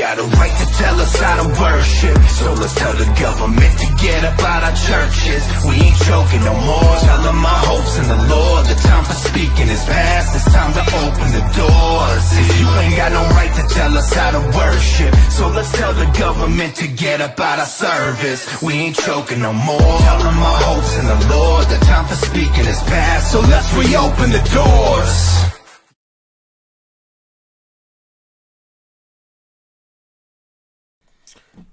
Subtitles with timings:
[0.00, 2.16] got a right to tell us how to worship.
[2.40, 5.44] So let's tell the government to get up out our churches.
[5.68, 6.94] We ain't choking no more.
[7.04, 8.64] Tell them my hopes in the Lord.
[8.64, 10.32] The time for speaking is past.
[10.32, 12.24] It's time to open the doors.
[12.32, 15.92] If You ain't got no right to tell us how to worship So let's tell
[15.92, 18.40] the government to get up out our service.
[18.62, 19.94] We ain't choking no more.
[20.00, 21.68] Tell them my hopes in the Lord.
[21.68, 23.32] The time for speaking is past.
[23.32, 25.59] So let's reopen the doors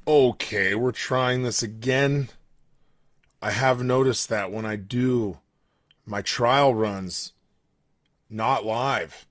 [0.07, 2.29] Okay, we're trying this again.
[3.41, 5.39] I have noticed that when I do
[6.05, 7.33] my trial runs,
[8.29, 9.27] not live,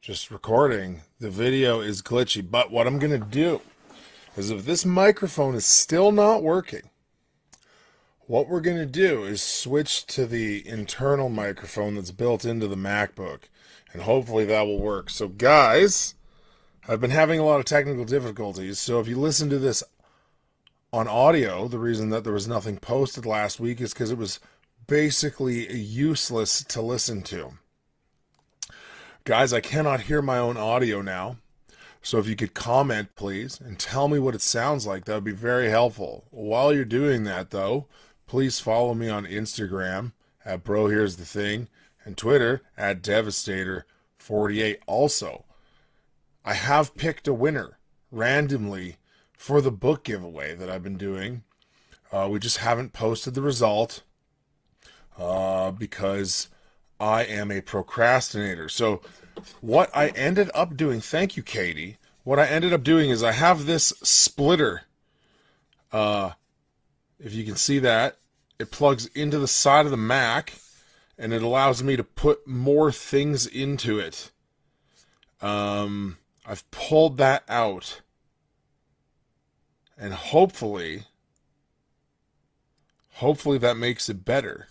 [0.00, 2.42] just recording, the video is glitchy.
[2.50, 3.60] But what I'm going to do
[4.38, 6.88] is if this microphone is still not working,
[8.20, 12.74] what we're going to do is switch to the internal microphone that's built into the
[12.74, 13.40] MacBook.
[13.92, 15.10] And hopefully that will work.
[15.10, 16.14] So, guys,
[16.88, 18.78] I've been having a lot of technical difficulties.
[18.78, 19.84] So, if you listen to this
[20.92, 24.40] on audio, the reason that there was nothing posted last week is because it was
[24.86, 27.58] basically useless to listen to.
[29.24, 31.38] Guys, I cannot hear my own audio now.
[32.00, 35.24] So if you could comment, please, and tell me what it sounds like, that would
[35.24, 36.28] be very helpful.
[36.30, 37.88] While you're doing that, though,
[38.28, 40.12] please follow me on Instagram
[40.44, 41.68] at Bro Here's the Thing
[42.04, 44.76] and Twitter at Devastator48.
[44.86, 45.46] Also,
[46.44, 47.78] I have picked a winner
[48.12, 48.98] randomly
[49.36, 51.42] for the book giveaway that I've been doing.
[52.10, 54.02] Uh, we just haven't posted the result
[55.18, 56.48] uh, because
[56.98, 58.68] I am a procrastinator.
[58.68, 59.02] So,
[59.60, 61.98] what I ended up doing, thank you, Katie.
[62.24, 64.82] What I ended up doing is I have this splitter.
[65.92, 66.32] Uh,
[67.20, 68.16] if you can see that,
[68.58, 70.54] it plugs into the side of the Mac
[71.18, 74.30] and it allows me to put more things into it.
[75.40, 78.00] Um, I've pulled that out
[79.98, 81.04] and hopefully
[83.14, 84.68] hopefully that makes it better.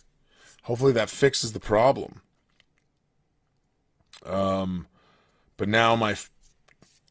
[0.63, 2.21] Hopefully that fixes the problem.
[4.25, 4.87] Um
[5.57, 6.15] but now my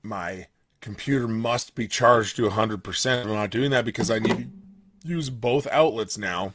[0.02, 0.46] my
[0.80, 5.30] computer must be charged to 100% i'm not doing that because i need to use
[5.30, 6.52] both outlets now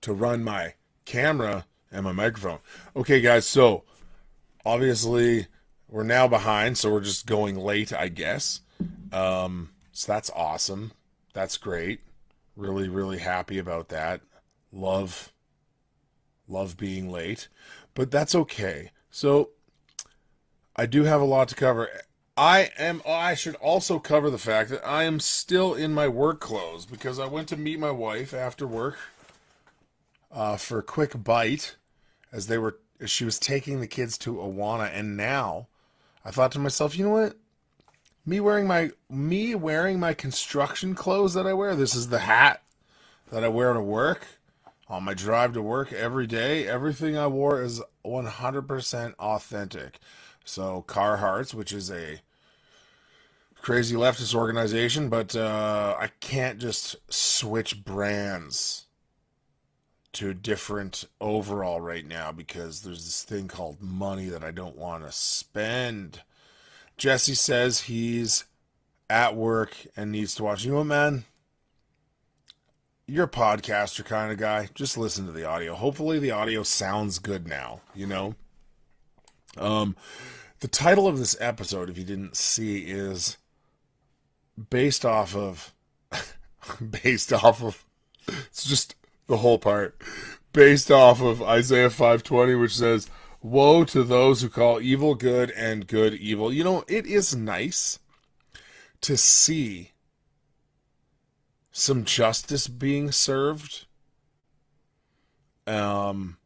[0.00, 0.74] to run my
[1.04, 2.58] camera and my microphone.
[2.94, 3.82] Okay guys so
[4.64, 5.48] obviously
[5.88, 8.60] we're now behind so we're just going late i guess
[9.12, 10.92] um, so that's awesome.
[11.32, 12.00] That's great.
[12.56, 14.20] Really, really happy about that.
[14.72, 15.32] Love,
[16.48, 17.48] love being late,
[17.94, 18.90] but that's okay.
[19.10, 19.50] So
[20.76, 21.88] I do have a lot to cover.
[22.36, 23.02] I am.
[23.06, 27.18] I should also cover the fact that I am still in my work clothes because
[27.18, 28.96] I went to meet my wife after work
[30.30, 31.76] uh, for a quick bite,
[32.32, 32.78] as they were.
[33.04, 35.66] She was taking the kids to Awana, and now
[36.24, 37.36] I thought to myself, you know what?
[38.24, 41.74] Me wearing my me wearing my construction clothes that I wear.
[41.74, 42.62] This is the hat
[43.30, 44.26] that I wear to work
[44.88, 46.66] on my drive to work every day.
[46.68, 49.98] Everything I wore is 100% authentic.
[50.44, 52.20] So Carhartts, which is a
[53.62, 58.86] crazy leftist organization, but uh, I can't just switch brands
[60.12, 65.04] to different overall right now because there's this thing called money that I don't want
[65.04, 66.20] to spend.
[66.96, 68.44] Jesse says he's
[69.10, 70.64] at work and needs to watch.
[70.64, 71.24] You know what, man?
[73.06, 74.68] You're a podcaster kind of guy.
[74.74, 75.74] Just listen to the audio.
[75.74, 77.80] Hopefully, the audio sounds good now.
[77.94, 78.34] You know.
[79.56, 79.96] Um,
[80.60, 83.36] the title of this episode, if you didn't see, is
[84.70, 85.74] based off of
[87.02, 87.84] based off of
[88.28, 88.94] it's just
[89.26, 90.00] the whole part
[90.52, 93.08] based off of Isaiah 520 which says
[93.42, 96.52] Woe to those who call evil good and good evil.
[96.52, 97.98] You know, it is nice
[99.00, 99.90] to see
[101.72, 103.86] some justice being served.
[105.66, 106.36] Um,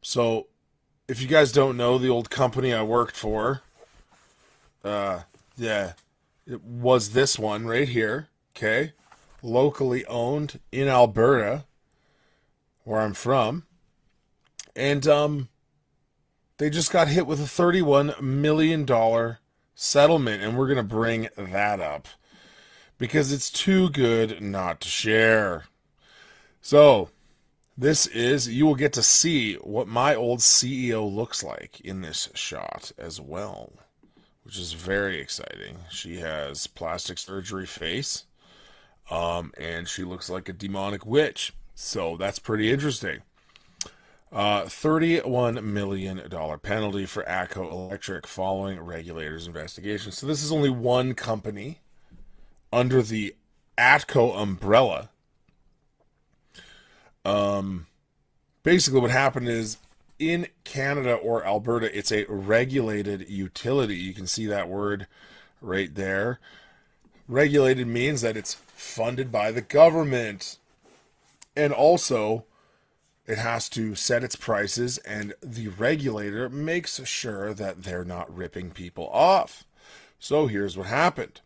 [0.00, 0.46] so
[1.06, 3.62] if you guys don't know the old company I worked for,
[4.82, 5.20] uh,
[5.56, 5.92] yeah,
[6.46, 8.28] it was this one right here.
[8.56, 8.92] Okay,
[9.42, 11.64] locally owned in Alberta,
[12.84, 13.64] where I'm from,
[14.74, 15.49] and um,
[16.60, 18.86] they just got hit with a $31 million
[19.74, 22.06] settlement, and we're going to bring that up
[22.98, 25.64] because it's too good not to share.
[26.60, 27.08] So,
[27.78, 32.28] this is, you will get to see what my old CEO looks like in this
[32.34, 33.72] shot as well,
[34.44, 35.78] which is very exciting.
[35.88, 38.26] She has plastic surgery face,
[39.10, 41.54] um, and she looks like a demonic witch.
[41.74, 43.22] So, that's pretty interesting.
[44.32, 46.20] Uh, $31 million
[46.62, 50.12] penalty for ATCO Electric following regulators' investigation.
[50.12, 51.80] So this is only one company
[52.72, 53.34] under the
[53.76, 55.10] ATCO umbrella.
[57.24, 57.86] Um,
[58.62, 59.78] basically, what happened is
[60.20, 63.96] in Canada or Alberta, it's a regulated utility.
[63.96, 65.06] You can see that word
[65.60, 66.38] right there.
[67.26, 70.58] Regulated means that it's funded by the government.
[71.56, 72.44] And also,
[73.30, 78.72] it has to set its prices, and the regulator makes sure that they're not ripping
[78.72, 79.64] people off.
[80.18, 81.40] So here's what happened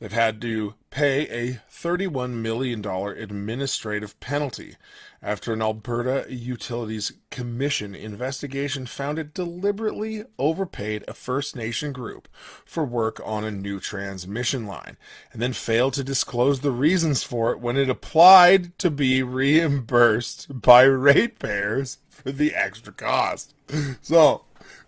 [0.00, 4.76] they've had to pay a $31 million administrative penalty
[5.22, 12.26] after an Alberta Utilities Commission investigation found it deliberately overpaid a First Nation group
[12.64, 14.96] for work on a new transmission line,
[15.32, 20.60] and then failed to disclose the reasons for it when it applied to be reimbursed
[20.62, 23.54] by ratepayers for the extra cost.
[24.00, 24.44] So,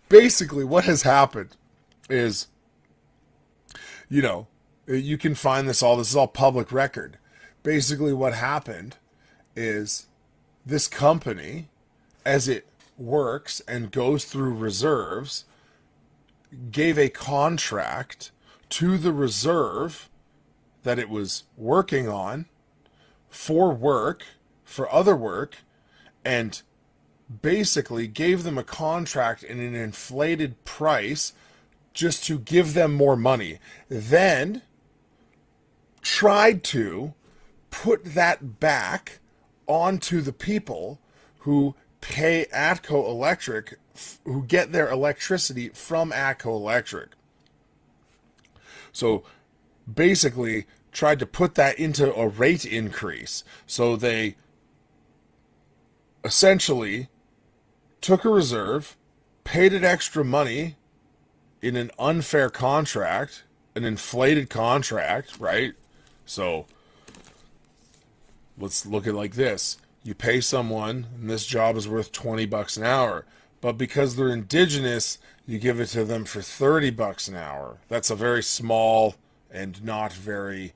[0.08, 1.56] basically, what has happened
[2.08, 2.49] is,
[4.08, 4.47] you know,
[4.88, 7.19] Uh, you can find this all, this is all public record.
[7.62, 8.96] Basically, what happened
[9.55, 10.06] is
[10.67, 11.69] this company,
[12.25, 12.67] as it
[12.99, 15.44] works and goes through reserves,
[16.70, 18.31] gave a contract
[18.70, 20.08] to the reserve
[20.82, 22.46] that it was working on
[23.29, 24.25] for work,
[24.64, 25.58] for other work,
[26.25, 26.62] and
[27.40, 31.32] basically gave them a contract in an inflated price
[31.94, 33.58] just to give them more money.
[33.88, 34.62] Then
[36.03, 37.15] tried to
[37.71, 39.21] put that back
[39.67, 41.01] onto the people
[41.39, 43.79] who pay Atco Electric,
[44.25, 47.11] who get their electricity from Atco Electric.
[48.93, 49.23] So
[49.93, 53.45] basically, tried to put that into a rate increase.
[53.67, 54.37] So they
[56.23, 57.09] essentially
[58.01, 58.97] took a reserve,
[59.45, 60.77] paid it extra money
[61.63, 63.45] in an unfair contract,
[63.75, 65.75] an inflated contract, right?
[66.27, 66.67] So
[68.59, 69.79] let's look at like this.
[70.05, 73.25] You pay someone, and this job is worth 20 bucks an hour.
[73.61, 77.79] But because they're indigenous, you give it to them for 30 bucks an hour.
[77.89, 79.15] That's a very small
[79.51, 80.73] and not very.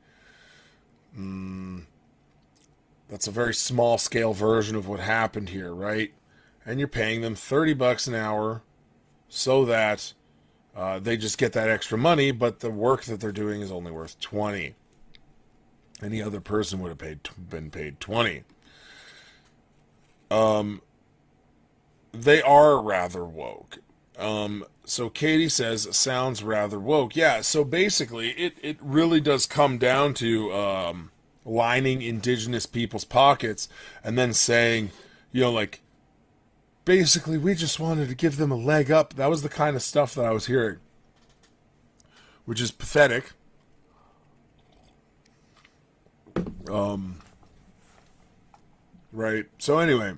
[1.16, 1.86] Um,
[3.08, 6.12] that's a very small scale version of what happened here, right?
[6.64, 8.62] And you're paying them 30 bucks an hour
[9.28, 10.12] so that
[10.74, 13.92] uh, they just get that extra money, but the work that they're doing is only
[13.92, 14.74] worth 20.
[16.02, 18.44] Any other person would have paid been paid 20.
[20.30, 20.82] Um
[22.12, 23.78] they are rather woke.
[24.18, 27.16] Um so Katie says sounds rather woke.
[27.16, 31.10] Yeah, so basically it it really does come down to um
[31.44, 33.68] lining indigenous people's pockets
[34.02, 34.90] and then saying,
[35.32, 35.80] you know, like
[36.84, 39.14] basically we just wanted to give them a leg up.
[39.14, 40.78] That was the kind of stuff that I was hearing.
[42.44, 43.32] Which is pathetic
[46.70, 47.20] Um,
[49.12, 49.46] right.
[49.58, 50.14] So anyway,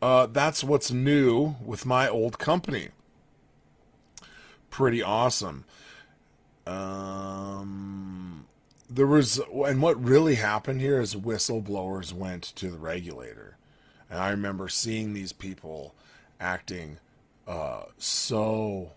[0.00, 2.88] uh, that's what's new with my old company.
[4.70, 5.64] Pretty awesome.
[6.66, 8.46] Um,
[8.88, 13.56] there was, and what really happened here is whistleblowers went to the regulator,
[14.08, 15.94] and I remember seeing these people
[16.40, 16.98] acting
[17.46, 18.92] uh, so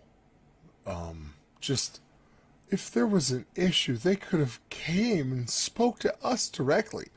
[0.85, 1.99] um, just
[2.69, 7.07] if there was an issue, they could have came and spoke to us directly.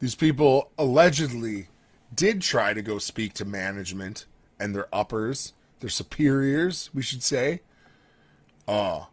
[0.00, 1.68] These people allegedly
[2.14, 4.26] did try to go speak to management
[4.58, 7.60] and their uppers, their superiors, we should say.
[8.66, 9.04] Uh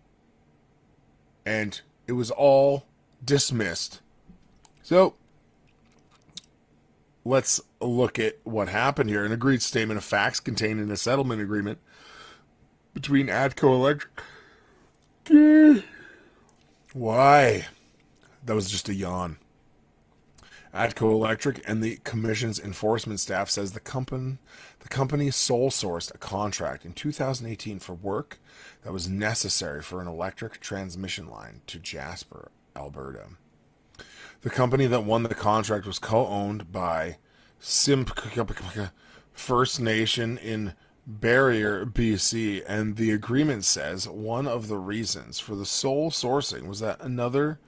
[1.45, 2.85] and it was all
[3.23, 4.01] dismissed.
[4.83, 5.15] So
[7.25, 9.25] let's look at what happened here.
[9.25, 11.79] An agreed statement of facts contained in a settlement agreement
[12.93, 14.21] between Atco Electric
[16.93, 17.65] why?
[18.45, 19.37] That was just a yawn.
[20.73, 24.37] Atco Electric and the commission's enforcement staff says the company
[24.79, 28.39] the company sole sourced a contract in 2018 for work
[28.83, 33.25] that was necessary for an electric transmission line to Jasper, Alberta.
[34.41, 37.17] The company that won the contract was co-owned by
[37.61, 38.91] Simpcw
[39.33, 40.73] First Nation in
[41.19, 46.79] Barriere, BC, and the agreement says one of the reasons for the sole sourcing was
[46.79, 47.59] that another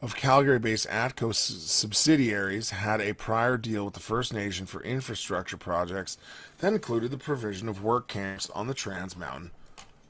[0.00, 5.56] of Calgary based ATCO subsidiaries had a prior deal with the First Nation for infrastructure
[5.56, 6.18] projects
[6.58, 9.50] that included the provision of work camps on the Trans Mountain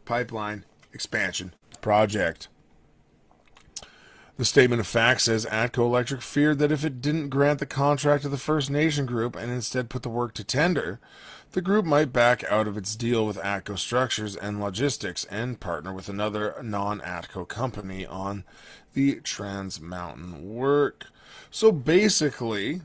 [0.05, 2.49] Pipeline Expansion Project.
[4.37, 8.25] The statement of fact says Atco Electric feared that if it didn't grant the contract
[8.25, 10.99] to the First Nation group and instead put the work to tender,
[11.55, 15.93] the group might back out of its deal with Atco Structures and Logistics and partner
[15.93, 18.43] with another non Atco company on
[18.93, 21.07] the Trans Mountain work.
[21.53, 22.83] So basically,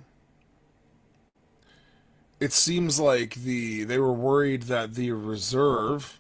[2.40, 6.20] it seems like the they were worried that the reserve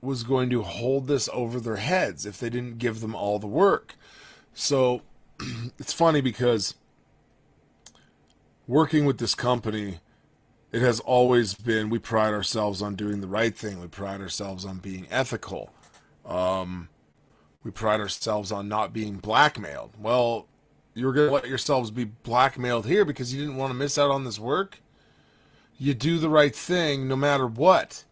[0.00, 3.46] was going to hold this over their heads if they didn't give them all the
[3.46, 3.94] work.
[4.52, 5.02] So
[5.78, 6.74] it's funny because
[8.66, 10.00] working with this company,
[10.72, 13.80] it has always been we pride ourselves on doing the right thing.
[13.80, 15.70] We pride ourselves on being ethical.
[16.24, 16.88] Um,
[17.62, 19.94] we pride ourselves on not being blackmailed.
[19.98, 20.46] Well,
[20.94, 24.10] you're going to let yourselves be blackmailed here because you didn't want to miss out
[24.10, 24.80] on this work.
[25.78, 28.04] You do the right thing no matter what.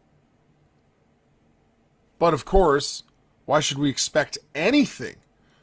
[2.19, 3.03] But of course,
[3.47, 5.17] why should we expect anything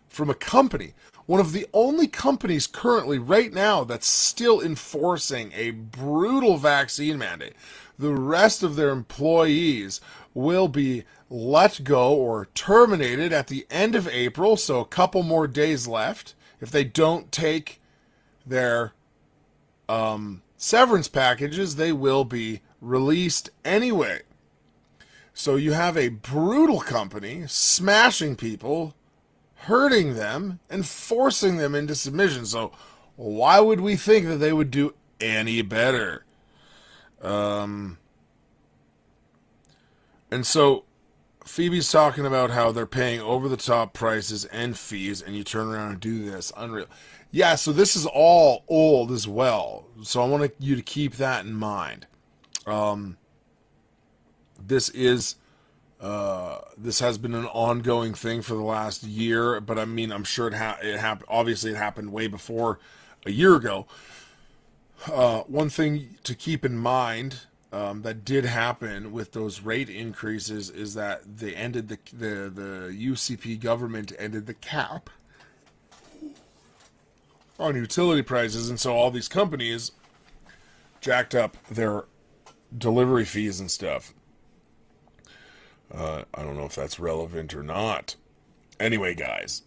[0.07, 0.93] from a company,
[1.31, 7.53] one of the only companies currently right now that's still enforcing a brutal vaccine mandate.
[7.97, 10.01] The rest of their employees
[10.33, 15.47] will be let go or terminated at the end of April, so a couple more
[15.47, 17.79] days left if they don't take
[18.45, 18.91] their
[19.87, 24.23] um, severance packages, they will be released anyway.
[25.33, 28.95] So you have a brutal company smashing people
[29.65, 32.45] hurting them and forcing them into submission.
[32.45, 32.71] So
[33.15, 36.25] why would we think that they would do any better?
[37.21, 37.99] Um,
[40.31, 40.85] and so
[41.45, 45.67] Phoebe's talking about how they're paying over the top prices and fees, and you turn
[45.67, 46.51] around and do this.
[46.57, 46.87] Unreal.
[47.29, 49.85] Yeah, so this is all old as well.
[50.01, 52.07] So I want you to keep that in mind.
[52.65, 53.17] Um,
[54.59, 55.35] this is
[56.01, 60.23] uh, this has been an ongoing thing for the last year, but I mean, I'm
[60.23, 61.27] sure it, ha- it happened.
[61.29, 62.79] Obviously, it happened way before
[63.25, 63.85] a year ago.
[65.11, 67.41] Uh, one thing to keep in mind
[67.71, 72.97] um, that did happen with those rate increases is that they ended the the the
[73.11, 75.09] UCP government ended the cap
[77.59, 79.91] on utility prices, and so all these companies
[80.99, 82.05] jacked up their
[82.75, 84.13] delivery fees and stuff.
[85.93, 88.15] Uh, I don't know if that's relevant or not.
[88.79, 89.63] Anyway, guys,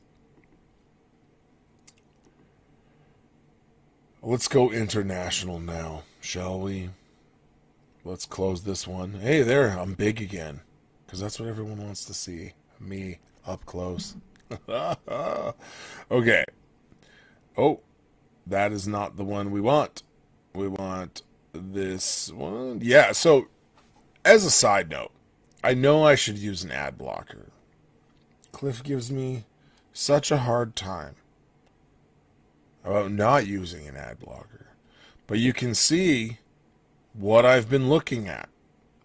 [4.22, 6.90] let's go international now, shall we?
[8.04, 9.14] Let's close this one.
[9.14, 10.60] Hey, there, I'm big again.
[11.06, 12.52] Because that's what everyone wants to see.
[12.80, 14.16] Me up close.
[16.10, 16.44] okay.
[17.56, 17.80] Oh,
[18.46, 20.02] that is not the one we want.
[20.54, 22.80] We want this one.
[22.82, 23.46] Yeah, so
[24.24, 25.12] as a side note,
[25.64, 27.46] I know I should use an ad blocker.
[28.52, 29.46] Cliff gives me
[29.94, 31.14] such a hard time
[32.84, 34.66] about not using an ad blocker.
[35.26, 36.36] But you can see
[37.14, 38.50] what I've been looking at.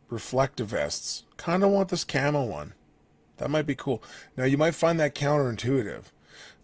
[0.09, 1.23] Reflective vests.
[1.37, 2.73] Kind of want this camo one.
[3.37, 4.03] That might be cool.
[4.35, 6.11] Now, you might find that counterintuitive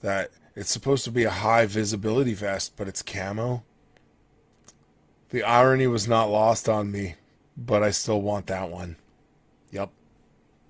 [0.01, 3.63] that it's supposed to be a high visibility vest, but it's camo.
[5.29, 7.15] The irony was not lost on me,
[7.55, 8.97] but I still want that one.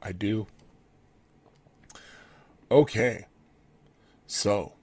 [0.06, 0.46] I do.
[2.70, 3.26] Okay,
[4.28, 4.74] so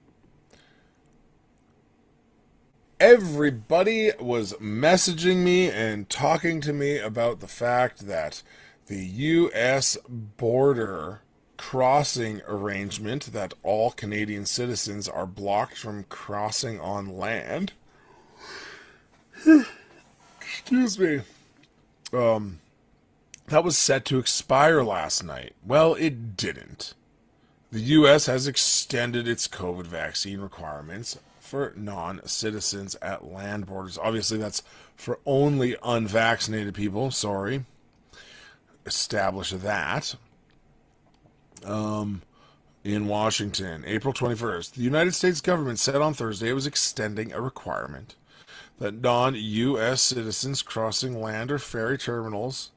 [2.99, 8.43] everybody was messaging me and talking to me about the fact that
[8.87, 9.97] the U.S.
[10.09, 11.21] border
[11.57, 17.75] crossing arrangement that all Canadian citizens are blocked from crossing on land.
[20.41, 21.21] Excuse me.
[22.13, 22.59] Um,
[23.53, 25.55] that was set to expire last night.
[25.63, 26.95] Well, it didn't.
[27.71, 28.25] The U.S.
[28.25, 33.99] has extended its COVID vaccine requirements for non citizens at land borders.
[33.99, 34.63] Obviously, that's
[34.97, 37.11] for only unvaccinated people.
[37.11, 37.67] Sorry.
[38.87, 40.15] Establish that.
[41.63, 42.23] Um,
[42.83, 47.41] in Washington, April 21st, the United States government said on Thursday it was extending a
[47.43, 48.15] requirement
[48.79, 50.01] that non U.S.
[50.01, 52.71] citizens crossing land or ferry terminals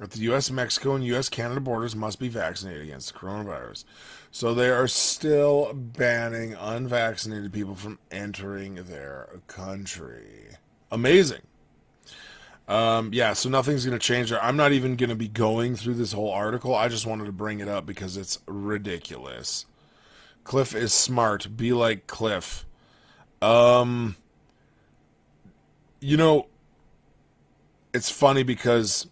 [0.00, 1.28] at the U.S., Mexico, and U.S.
[1.28, 3.84] Canada borders must be vaccinated against the coronavirus.
[4.30, 10.56] So they are still banning unvaccinated people from entering their country.
[10.90, 11.42] Amazing.
[12.66, 14.42] Um, yeah, so nothing's going to change there.
[14.42, 16.74] I'm not even going to be going through this whole article.
[16.74, 19.66] I just wanted to bring it up because it's ridiculous.
[20.44, 21.56] Cliff is smart.
[21.56, 22.64] Be like Cliff.
[23.42, 24.16] Um,
[26.00, 26.46] you know,
[27.92, 29.08] it's funny because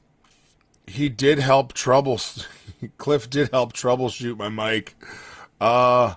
[0.88, 2.20] he did help trouble.
[2.98, 4.96] Cliff did help troubleshoot my mic.
[5.60, 6.14] Uh,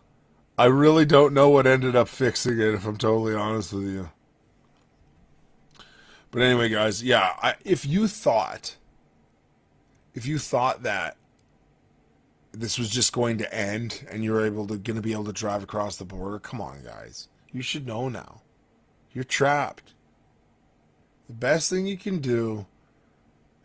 [0.58, 4.10] I really don't know what ended up fixing it, if I'm totally honest with you.
[6.30, 8.78] But anyway, guys, yeah, I, if you thought,
[10.14, 11.18] if you thought that
[12.54, 15.34] this was just going to end and you're able to going to be able to
[15.34, 18.42] drive across the border, come on, guys, you should know now.
[19.12, 19.94] You're trapped.
[21.28, 22.66] The best thing you can do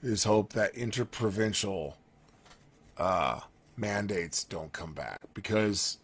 [0.03, 1.97] is hope that interprovincial
[2.97, 3.41] uh,
[3.77, 5.99] mandates don't come back because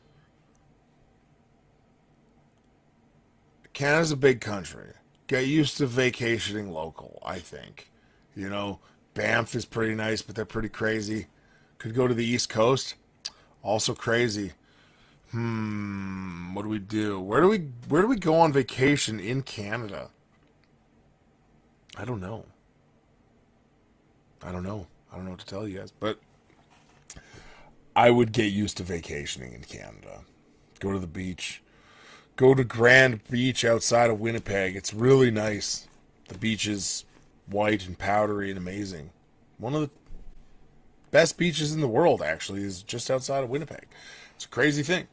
[3.72, 4.92] Canada's a big country.
[5.26, 7.90] Get used to vacationing local, I think.
[8.34, 8.80] You know,
[9.14, 11.26] Banff is pretty nice, but they're pretty crazy.
[11.78, 12.94] Could go to the East Coast,
[13.62, 14.52] also crazy.
[15.30, 17.18] Hmm, what do we do?
[17.18, 20.10] Where do we where do we go on vacation in Canada?
[21.96, 22.44] I don't know.
[24.44, 24.86] I don't know.
[25.12, 26.18] I don't know what to tell you guys, but
[27.94, 30.22] I would get used to vacationing in Canada.
[30.80, 31.62] Go to the beach.
[32.36, 34.74] Go to Grand Beach outside of Winnipeg.
[34.74, 35.86] It's really nice.
[36.28, 37.04] The beach is
[37.46, 39.10] white and powdery and amazing.
[39.58, 39.90] One of the
[41.10, 43.86] best beaches in the world, actually, is just outside of Winnipeg.
[44.34, 45.08] It's a crazy thing.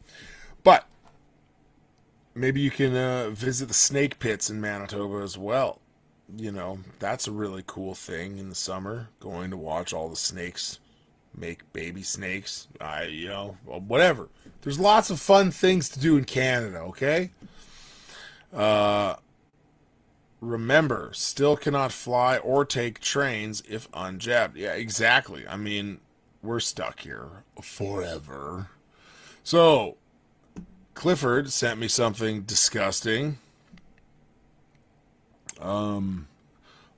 [0.64, 0.88] But
[2.34, 5.82] maybe you can uh, visit the snake pits in Manitoba as well.
[6.38, 10.16] You know, that's a really cool thing in the summer, going to watch all the
[10.16, 10.80] snakes
[11.36, 12.68] make baby snakes.
[12.80, 14.30] I, you know, whatever.
[14.62, 17.32] There's lots of fun things to do in Canada, okay?
[18.54, 19.16] Uh,
[20.42, 24.56] remember, still cannot fly or take trains if unjabbed.
[24.56, 25.48] Yeah, exactly.
[25.48, 26.00] I mean,
[26.42, 28.70] we're stuck here forever.
[29.44, 29.98] So,
[30.94, 33.38] Clifford sent me something disgusting.
[35.60, 36.28] Um,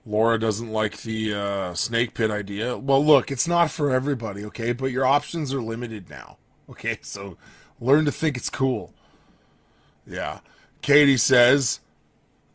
[0.05, 2.77] Laura doesn't like the uh, snake pit idea.
[2.77, 4.71] Well, look, it's not for everybody, okay?
[4.71, 6.37] But your options are limited now,
[6.69, 6.99] okay?
[7.03, 7.37] So
[7.79, 8.93] learn to think it's cool.
[10.07, 10.39] Yeah.
[10.81, 11.79] Katie says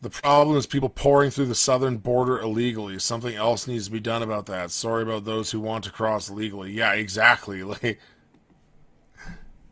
[0.01, 2.99] the problem is people pouring through the southern border illegally.
[2.99, 4.71] Something else needs to be done about that.
[4.71, 6.71] Sorry about those who want to cross legally.
[6.71, 7.63] Yeah, exactly.
[7.67, 7.99] Like,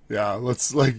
[0.07, 0.95] yeah, let's like,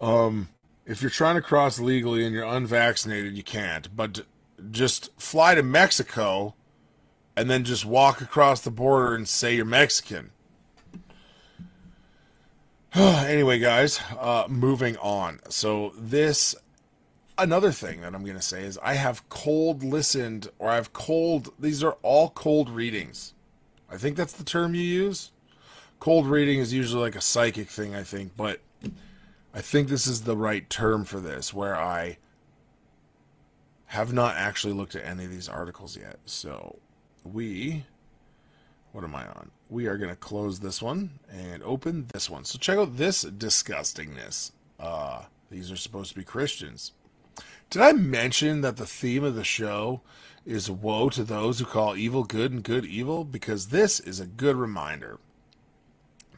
[0.00, 0.48] um,
[0.86, 3.94] if you're trying to cross legally and you're unvaccinated, you can't.
[3.94, 4.22] But
[4.70, 6.54] just fly to Mexico
[7.36, 10.30] and then just walk across the border and say you're Mexican.
[12.94, 15.40] anyway, guys, uh, moving on.
[15.48, 16.54] So, this,
[17.38, 21.52] another thing that I'm going to say is I have cold listened, or I've cold,
[21.58, 23.32] these are all cold readings.
[23.90, 25.30] I think that's the term you use.
[26.00, 28.60] Cold reading is usually like a psychic thing, I think, but
[29.54, 32.18] I think this is the right term for this, where I
[33.86, 36.18] have not actually looked at any of these articles yet.
[36.24, 36.78] So
[37.24, 37.84] we,
[38.92, 39.50] what am I on?
[39.68, 42.44] We are going to close this one and open this one.
[42.44, 44.52] So check out this disgustingness.
[44.80, 46.92] Uh, these are supposed to be Christians.
[47.68, 50.00] Did I mention that the theme of the show
[50.44, 53.24] is woe to those who call evil good and good evil?
[53.24, 55.18] Because this is a good reminder.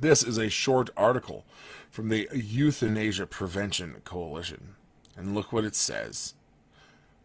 [0.01, 1.45] This is a short article
[1.91, 4.75] from the Euthanasia Prevention Coalition.
[5.17, 6.35] And look what it says.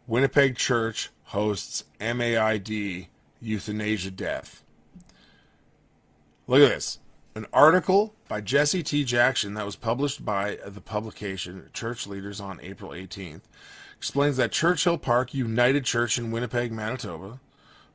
[0.08, 3.08] Winnipeg Church hosts MAID
[3.41, 4.63] euthanasia death.
[6.47, 6.99] Look at this.
[7.36, 9.03] An article by Jesse T.
[9.03, 13.41] Jackson that was published by the publication Church Leaders on April 18th
[13.97, 17.39] explains that Churchill Park United Church in Winnipeg, Manitoba,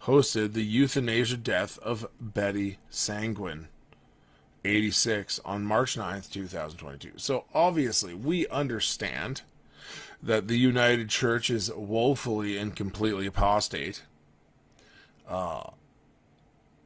[0.03, 3.67] hosted the euthanasia death of Betty Sanguin,
[4.65, 7.13] 86, on March 9th, 2022.
[7.17, 9.43] So obviously, we understand
[10.23, 14.03] that the United Church is woefully and completely apostate.
[15.29, 15.71] Uh,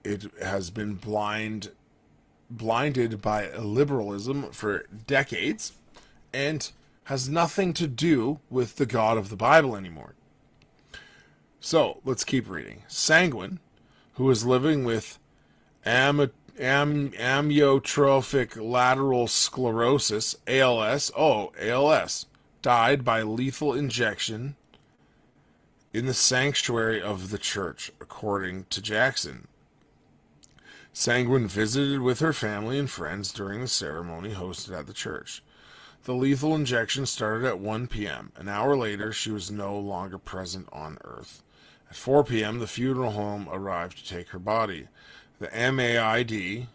[0.02, 1.70] it has been blind,
[2.50, 5.72] blinded by liberalism for decades,
[6.32, 6.72] and
[7.04, 10.14] has nothing to do with the God of the Bible anymore.
[11.60, 12.82] So let's keep reading.
[12.88, 13.60] Sanguine,
[14.14, 15.18] who is living with
[15.84, 21.10] am- am- amyotrophic lateral sclerosis, ALS.
[21.16, 22.26] Oh, ALS
[22.62, 24.56] died by lethal injection
[25.92, 29.48] in the sanctuary of the church, according to Jackson.
[30.92, 35.42] Sanguine visited with her family and friends during the ceremony hosted at the church.
[36.04, 38.32] The lethal injection started at 1 p.m.
[38.36, 41.42] An hour later, she was no longer present on Earth.
[41.90, 44.88] At 4 p.m., the funeral home arrived to take her body.
[45.38, 46.66] The MAID,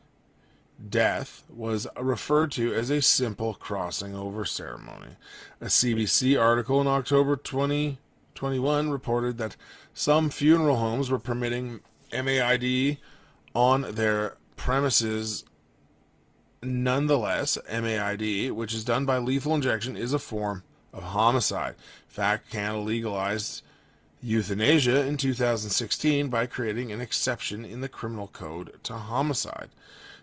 [0.89, 5.17] death was referred to as a simple crossing over ceremony.
[5.61, 9.55] A CBC article in October 2021 reported that
[9.93, 12.97] some funeral homes were permitting MAID
[13.53, 15.43] on their premises
[16.61, 21.75] nonetheless, MAID, which is done by lethal injection, is a form of homicide.
[22.07, 23.63] In fact, Canada legalized
[24.23, 29.69] euthanasia in 2016 by creating an exception in the criminal code to homicide.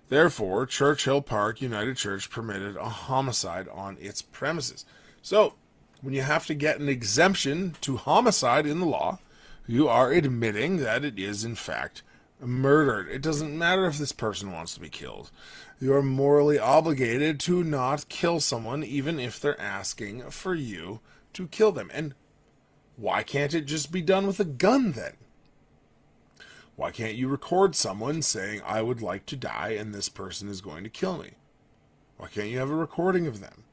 [0.08, 4.86] Therefore, Churchill Park United Church permitted a homicide on its premises.
[5.20, 5.54] So,
[6.00, 9.18] when you have to get an exemption to homicide in the law,
[9.66, 12.02] you are admitting that it is, in fact,
[12.40, 13.08] murdered.
[13.08, 15.30] It doesn't matter if this person wants to be killed.
[15.78, 21.00] You are morally obligated to not kill someone, even if they're asking for you
[21.34, 21.90] to kill them.
[21.92, 22.14] And
[23.00, 25.14] why can't it just be done with a gun then?
[26.76, 30.60] Why can't you record someone saying, I would like to die and this person is
[30.60, 31.30] going to kill me?
[32.18, 33.64] Why can't you have a recording of them?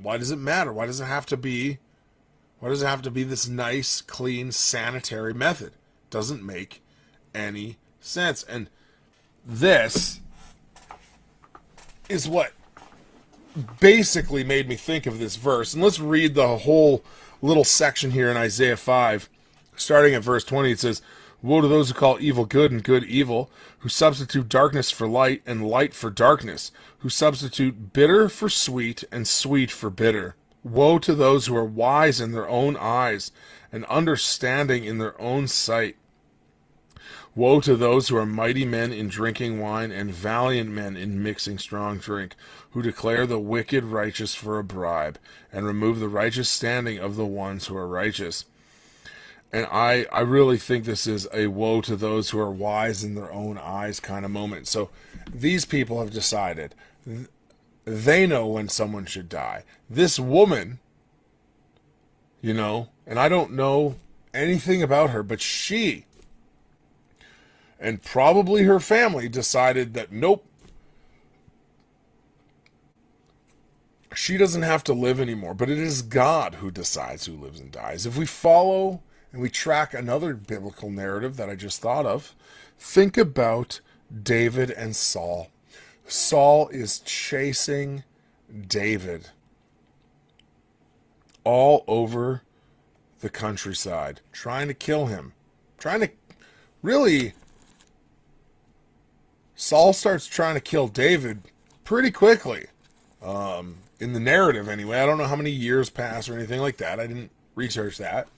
[0.00, 0.72] Why does it matter?
[0.72, 1.78] Why does it have to be
[2.58, 5.74] why does it have to be this nice, clean, sanitary method?
[6.10, 6.82] Doesn't make
[7.32, 8.42] any sense.
[8.42, 8.68] And
[9.46, 10.18] this
[12.08, 12.52] is what
[13.78, 15.72] basically made me think of this verse.
[15.72, 17.04] And let's read the whole
[17.42, 19.28] little section here in Isaiah 5.
[19.76, 21.02] Starting at verse 20, it says,
[21.40, 23.48] Woe to those who call evil good and good evil,
[23.78, 29.28] who substitute darkness for light and light for darkness, who substitute bitter for sweet and
[29.28, 30.34] sweet for bitter.
[30.64, 33.30] Woe to those who are wise in their own eyes
[33.70, 35.96] and understanding in their own sight.
[37.36, 41.58] Woe to those who are mighty men in drinking wine and valiant men in mixing
[41.58, 42.34] strong drink,
[42.78, 45.18] who declare the wicked righteous for a bribe
[45.52, 48.44] and remove the righteous standing of the ones who are righteous.
[49.52, 53.16] And I, I really think this is a woe to those who are wise in
[53.16, 54.68] their own eyes kind of moment.
[54.68, 54.90] So
[55.34, 56.76] these people have decided
[57.84, 59.64] they know when someone should die.
[59.90, 60.78] This woman,
[62.40, 63.96] you know, and I don't know
[64.32, 66.04] anything about her, but she
[67.80, 70.44] and probably her family decided that nope,
[74.14, 77.70] she doesn't have to live anymore, but it is God who decides who lives and
[77.70, 78.06] dies.
[78.06, 82.34] If we follow and we track another biblical narrative that I just thought of,
[82.78, 83.80] think about
[84.22, 85.48] David and Saul.
[86.06, 88.04] Saul is chasing
[88.66, 89.28] David
[91.44, 92.42] all over
[93.20, 95.32] the countryside, trying to kill him,
[95.78, 96.10] trying to
[96.82, 97.34] really.
[99.54, 101.42] Saul starts trying to kill David
[101.84, 102.66] pretty quickly.
[103.20, 105.00] Um, in the narrative, anyway.
[105.00, 107.00] I don't know how many years pass or anything like that.
[107.00, 108.28] I didn't research that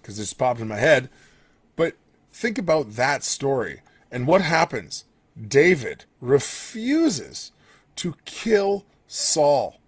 [0.00, 1.08] because it just popped in my head.
[1.76, 1.94] But
[2.32, 5.04] think about that story and what happens.
[5.40, 7.52] David refuses
[7.96, 9.78] to kill Saul,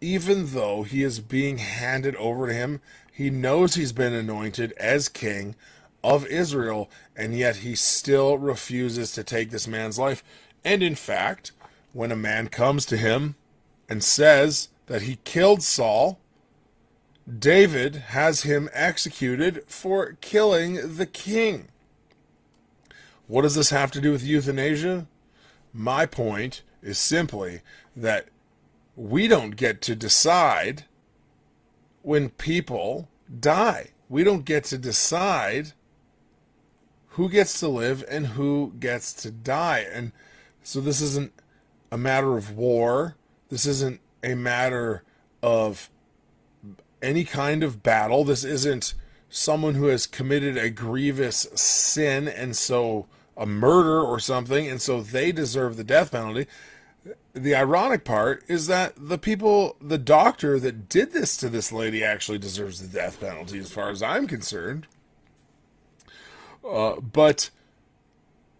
[0.00, 2.80] even though he is being handed over to him.
[3.12, 5.54] He knows he's been anointed as king
[6.02, 10.22] of Israel, and yet he still refuses to take this man's life.
[10.64, 11.52] And in fact,
[11.92, 13.34] when a man comes to him
[13.90, 16.20] and says that he killed Saul,
[17.38, 21.68] David has him executed for killing the king.
[23.26, 25.06] What does this have to do with euthanasia?
[25.72, 27.60] My point is simply
[27.94, 28.28] that
[28.96, 30.84] we don't get to decide
[32.02, 33.90] when people die.
[34.08, 35.72] We don't get to decide
[37.10, 39.86] who gets to live and who gets to die.
[39.92, 40.12] And
[40.62, 41.32] so this isn't
[41.92, 43.16] a matter of war.
[43.50, 45.02] This isn't a matter
[45.42, 45.90] of
[47.02, 48.24] any kind of battle.
[48.24, 48.94] This isn't
[49.28, 55.00] someone who has committed a grievous sin and so a murder or something, and so
[55.00, 56.46] they deserve the death penalty.
[57.32, 62.04] The ironic part is that the people, the doctor that did this to this lady
[62.04, 64.86] actually deserves the death penalty, as far as I'm concerned.
[66.68, 67.50] Uh, but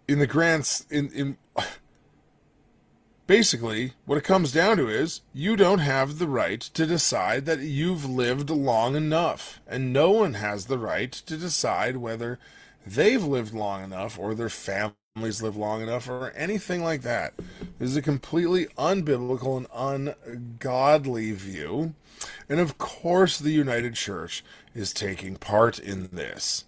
[0.08, 1.36] in the grants, in in
[3.30, 7.60] basically what it comes down to is you don't have the right to decide that
[7.60, 12.40] you've lived long enough, and no one has the right to decide whether
[12.84, 17.32] they've lived long enough or their families live long enough or anything like that.
[17.78, 21.94] This is a completely unbiblical and ungodly view.
[22.48, 24.42] And of course, the United Church
[24.74, 26.64] is taking part in this.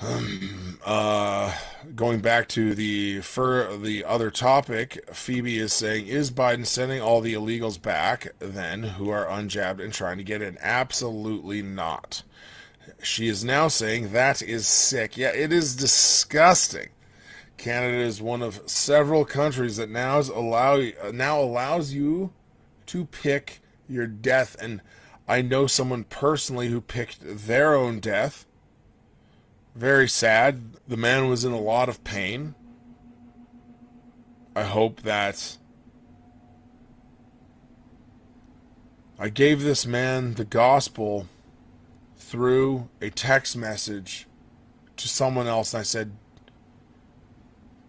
[0.00, 1.56] Um, uh,
[1.94, 7.20] going back to the for the other topic, Phoebe is saying, "Is Biden sending all
[7.20, 12.22] the illegals back then who are unjabbed and trying to get in?" Absolutely not.
[13.02, 15.16] She is now saying that is sick.
[15.16, 16.90] Yeah, it is disgusting.
[17.56, 20.82] Canada is one of several countries that now allow
[21.12, 22.32] now allows you
[22.86, 24.82] to pick your death and
[25.28, 28.45] I know someone personally who picked their own death.
[29.76, 30.72] Very sad.
[30.88, 32.54] The man was in a lot of pain.
[34.54, 35.58] I hope that
[39.18, 41.28] I gave this man the gospel
[42.16, 44.26] through a text message
[44.96, 46.12] to someone else, and I said,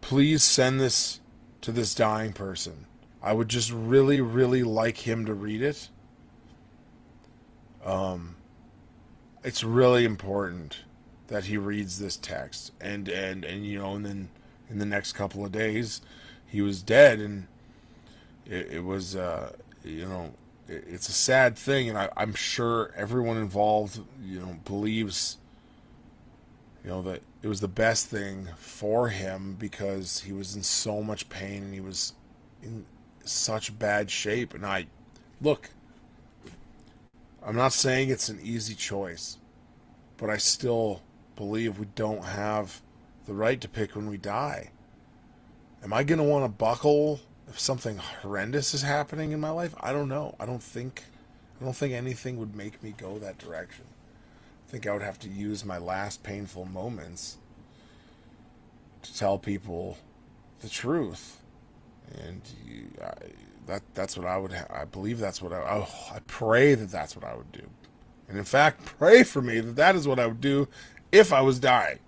[0.01, 1.21] please send this
[1.61, 2.85] to this dying person.
[3.23, 5.89] I would just really, really like him to read it.
[7.85, 8.35] Um,
[9.41, 10.79] it's really important
[11.27, 14.29] that he reads this text, and and and you know, and then
[14.69, 16.01] in the next couple of days,
[16.45, 17.47] he was dead, and
[18.45, 19.51] it, it was, uh,
[19.83, 20.33] you know,
[20.67, 25.37] it, it's a sad thing, and I, I'm sure everyone involved, you know, believes,
[26.83, 31.03] you know, that it was the best thing for him because he was in so
[31.03, 32.13] much pain and he was
[32.63, 32.85] in
[33.23, 34.53] such bad shape.
[34.53, 34.87] And I,
[35.41, 35.69] look,
[37.43, 39.37] I'm not saying it's an easy choice,
[40.17, 41.01] but I still
[41.37, 42.81] believe we don't have
[43.25, 44.71] the right to pick when we die.
[45.83, 49.73] Am I going to want to buckle if something horrendous is happening in my life?
[49.79, 50.35] I don't know.
[50.39, 51.03] I don't think
[51.61, 53.85] I don't think anything would make me go that direction.
[54.67, 57.37] I think I would have to use my last painful moments
[59.03, 59.97] to tell people
[60.59, 61.41] the truth.
[62.13, 63.13] And you, I,
[63.67, 66.89] that that's what I would ha- I believe that's what I oh, I pray that
[66.89, 67.69] that's what I would do.
[68.27, 70.67] And in fact, pray for me that that is what I would do
[71.11, 71.99] if I was dying.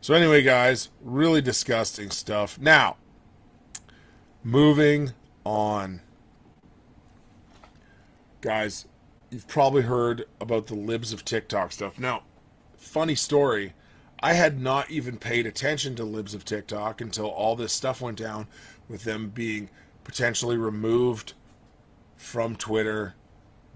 [0.00, 2.58] So, anyway, guys, really disgusting stuff.
[2.58, 2.96] Now,
[4.42, 5.12] moving
[5.44, 6.00] on.
[8.40, 8.86] Guys,
[9.30, 11.98] you've probably heard about the libs of TikTok stuff.
[11.98, 12.24] Now,
[12.76, 13.74] funny story.
[14.20, 18.18] I had not even paid attention to libs of TikTok until all this stuff went
[18.18, 18.46] down
[18.88, 19.70] with them being
[20.04, 21.34] potentially removed
[22.16, 23.14] from Twitter,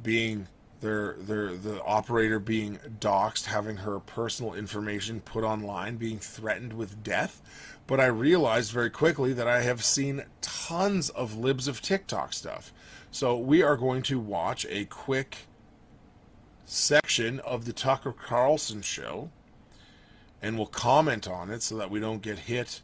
[0.03, 0.49] being
[0.87, 7.03] their their the operator being doxxed, having her personal information put online, being threatened with
[7.03, 7.43] death.
[7.87, 12.73] But I realized very quickly that I have seen tons of libs of TikTok stuff.
[13.11, 15.47] So we are going to watch a quick
[16.65, 19.31] section of the Tucker Carlson show
[20.43, 22.83] and we'll comment on it so that we don't get hit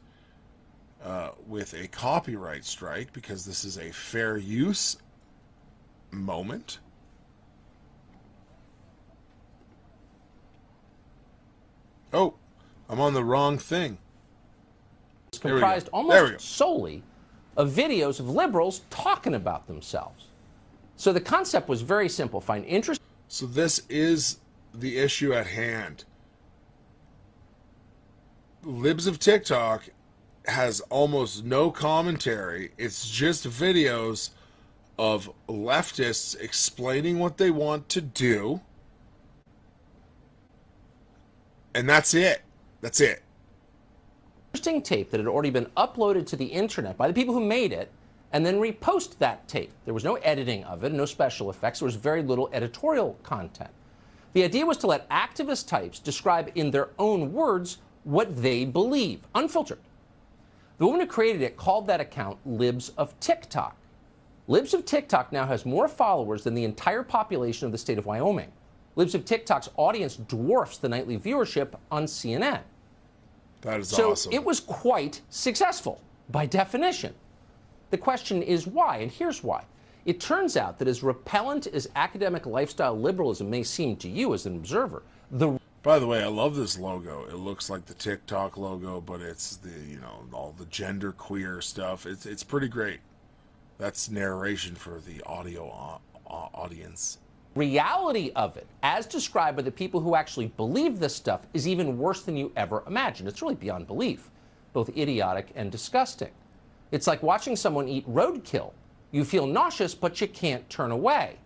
[1.05, 4.97] uh, with a copyright strike because this is a fair use
[6.11, 6.79] moment.
[12.13, 12.35] Oh,
[12.89, 13.99] I'm on the wrong thing.
[15.29, 17.03] It's comprised almost solely
[17.57, 20.27] of videos of liberals talking about themselves.
[20.97, 22.41] So the concept was very simple.
[22.41, 23.01] Find interest.
[23.29, 24.39] So this is
[24.75, 26.05] the issue at hand.
[28.63, 29.89] Libs of TikTok
[30.47, 32.73] has almost no commentary.
[32.79, 34.31] It's just videos
[34.99, 38.61] of leftists explaining what they want to do.
[41.75, 42.43] And that's it.
[42.81, 43.23] That's it.
[44.53, 47.73] Interesting tape that had already been uploaded to the internet by the people who made
[47.73, 47.91] it
[48.33, 49.73] and then repost that tape.
[49.85, 51.79] There was no editing of it, no special effects.
[51.79, 53.71] There was very little editorial content.
[54.33, 59.21] The idea was to let activist types describe in their own words what they believe,
[59.35, 59.79] unfiltered.
[60.79, 63.77] The woman who created it called that account Libs of TikTok.
[64.49, 68.07] Libs of TikTok now has more followers than the entire population of the state of
[68.07, 68.51] Wyoming.
[68.97, 72.61] Libs of TikTok's audience dwarfs the nightly viewership on CNN.
[73.63, 74.33] That is so awesome.
[74.33, 76.01] it was quite successful
[76.31, 77.15] by definition.
[77.91, 79.65] The question is why, and here's why.
[80.05, 84.47] It turns out that as repellent as academic lifestyle liberalism may seem to you as
[84.47, 87.25] an observer, the by the way, I love this logo.
[87.25, 91.61] It looks like the TikTok logo, but it's the you know all the gender queer
[91.61, 92.07] stuff.
[92.07, 93.01] It's it's pretty great.
[93.79, 97.19] That's narration for the audio uh, audience.
[97.55, 101.99] Reality of it, as described by the people who actually believe this stuff, is even
[101.99, 103.29] worse than you ever imagined.
[103.29, 104.31] It's really beyond belief,
[104.73, 106.31] both idiotic and disgusting.
[106.93, 108.73] It's like watching someone eat roadkill.
[109.11, 111.37] You feel nauseous, but you can't turn away.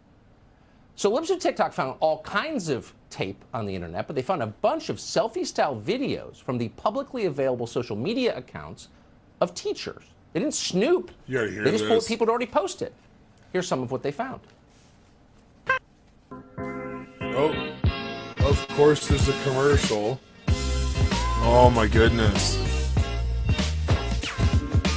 [0.95, 4.43] So Libs of TikTok found all kinds of tape on the internet, but they found
[4.43, 8.89] a bunch of selfie-style videos from the publicly available social media accounts
[9.41, 10.05] of teachers.
[10.33, 11.11] They didn't snoop.
[11.27, 11.91] You gotta hear they just this.
[11.91, 12.93] pulled people had already posted.
[13.53, 14.41] Here's some of what they found.
[17.39, 17.55] Oh,
[18.47, 20.19] of course there's a commercial.
[20.49, 22.57] Oh my goodness.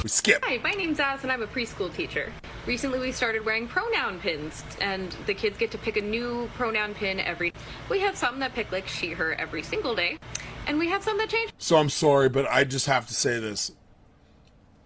[0.02, 0.42] We skip.
[0.42, 2.32] Hi, my name's Az and I'm a preschool teacher.
[2.64, 6.94] Recently we started wearing pronoun pins and the kids get to pick a new pronoun
[6.94, 7.52] pin every
[7.90, 10.18] We have some that pick like she her every single day
[10.66, 11.52] and we have some that change.
[11.58, 13.72] So I'm sorry, but I just have to say this.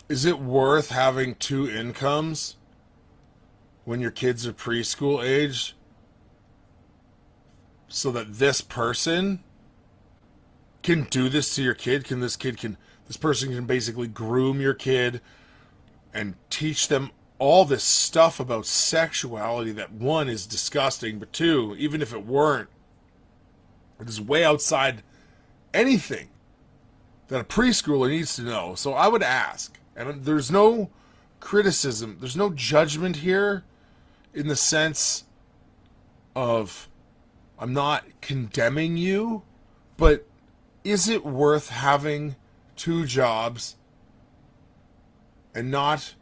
[0.08, 2.56] Is it worth having two incomes
[3.84, 5.73] when your kids are preschool age
[7.94, 9.38] so that this person
[10.82, 12.04] can do this to your kid?
[12.04, 12.76] Can this kid can
[13.06, 15.20] this person can basically groom your kid,
[16.12, 22.00] and teach them all this stuff about sexuality that one is disgusting, but two, even
[22.00, 22.68] if it weren't,
[24.00, 25.02] it is way outside
[25.72, 26.30] anything
[27.28, 28.74] that a preschooler needs to know.
[28.74, 30.90] So I would ask, and there's no
[31.40, 33.64] criticism, there's no judgment here
[34.32, 35.24] in the sense
[36.34, 36.88] of
[37.58, 39.42] I'm not condemning you,
[39.96, 40.26] but
[40.82, 42.36] is it worth having
[42.76, 43.76] two jobs
[45.54, 46.14] and not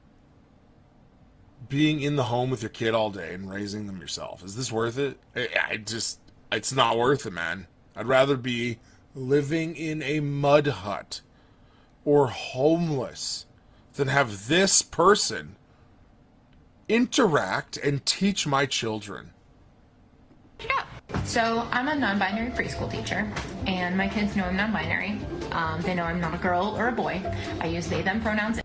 [1.69, 4.45] being in the home with your kid all day and raising them yourself?
[4.45, 5.19] Is this worth it?
[5.35, 7.67] I, just, it's not worth it, man.
[7.97, 8.79] I'd rather be
[9.15, 11.21] living in a mud hut
[12.05, 13.47] or homeless
[13.95, 15.57] than have this person
[16.89, 19.33] interact and teach my children.
[20.61, 20.85] Yeah.
[21.25, 23.31] So I'm a non-binary preschool teacher,
[23.67, 25.21] and my kids know I'm non-binary.
[25.53, 27.23] Um, they know I'm not a girl or a boy.
[27.61, 28.61] I use they/them pronouns.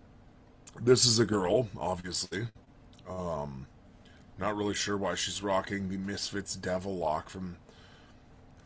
[0.80, 2.46] This is a girl, obviously.
[3.08, 3.66] Um,
[4.38, 7.56] not really sure why she's rocking the Misfits Devil lock from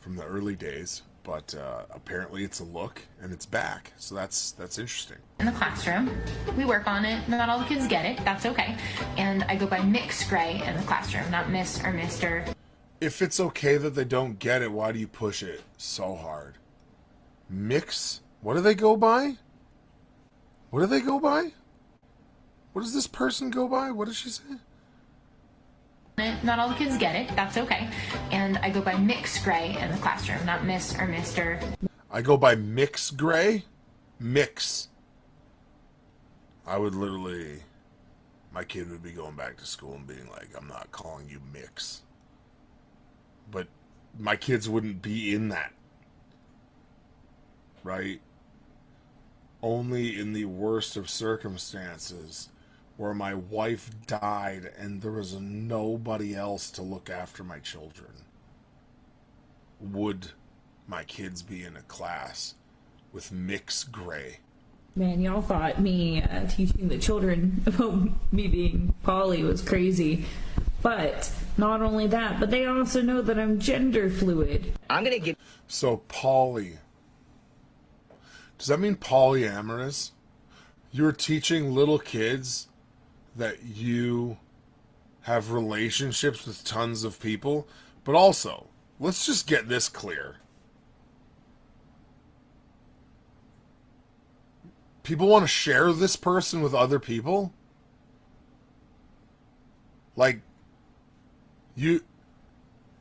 [0.00, 3.92] from the early days, but uh, apparently it's a look and it's back.
[3.98, 5.18] So that's that's interesting.
[5.38, 6.10] In the classroom,
[6.56, 7.28] we work on it.
[7.28, 8.24] Not all the kids get it.
[8.24, 8.76] That's okay.
[9.16, 12.44] And I go by Mix Gray in the classroom, not Miss or Mister.
[13.02, 16.54] If it's okay that they don't get it, why do you push it so hard?
[17.50, 18.20] Mix?
[18.42, 19.38] What do they go by?
[20.70, 21.50] What do they go by?
[22.72, 23.90] What does this person go by?
[23.90, 24.44] What does she say?
[26.44, 27.34] Not all the kids get it.
[27.34, 27.90] That's okay.
[28.30, 31.58] And I go by Mix Gray in the classroom, not Miss or Mister.
[32.08, 33.64] I go by Mix Gray?
[34.20, 34.90] Mix.
[36.64, 37.64] I would literally.
[38.54, 41.40] My kid would be going back to school and being like, I'm not calling you
[41.52, 42.02] Mix.
[43.50, 43.68] But
[44.18, 45.72] my kids wouldn't be in that.
[47.84, 48.20] Right?
[49.62, 52.48] Only in the worst of circumstances
[52.96, 58.10] where my wife died and there was nobody else to look after my children
[59.80, 60.28] would
[60.86, 62.54] my kids be in a class
[63.12, 64.38] with Mix Gray.
[64.94, 70.26] Man, y'all thought me uh, teaching the children about me being poly was crazy.
[70.82, 74.72] But not only that, but they also know that I'm gender fluid.
[74.90, 75.38] I'm gonna get.
[75.68, 76.78] So poly.
[78.58, 80.10] Does that mean polyamorous?
[80.90, 82.68] You're teaching little kids
[83.34, 84.38] that you
[85.22, 87.66] have relationships with tons of people,
[88.04, 88.66] but also,
[88.98, 90.36] let's just get this clear.
[95.02, 97.52] People want to share this person with other people?
[100.14, 100.42] Like
[101.74, 102.02] you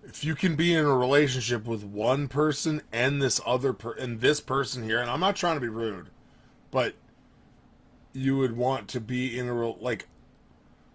[0.04, 4.22] if you can be in a relationship with one person and this other per and
[4.22, 6.10] this person here, and I'm not trying to be rude,
[6.72, 6.96] but
[8.14, 10.08] you would want to be in a real like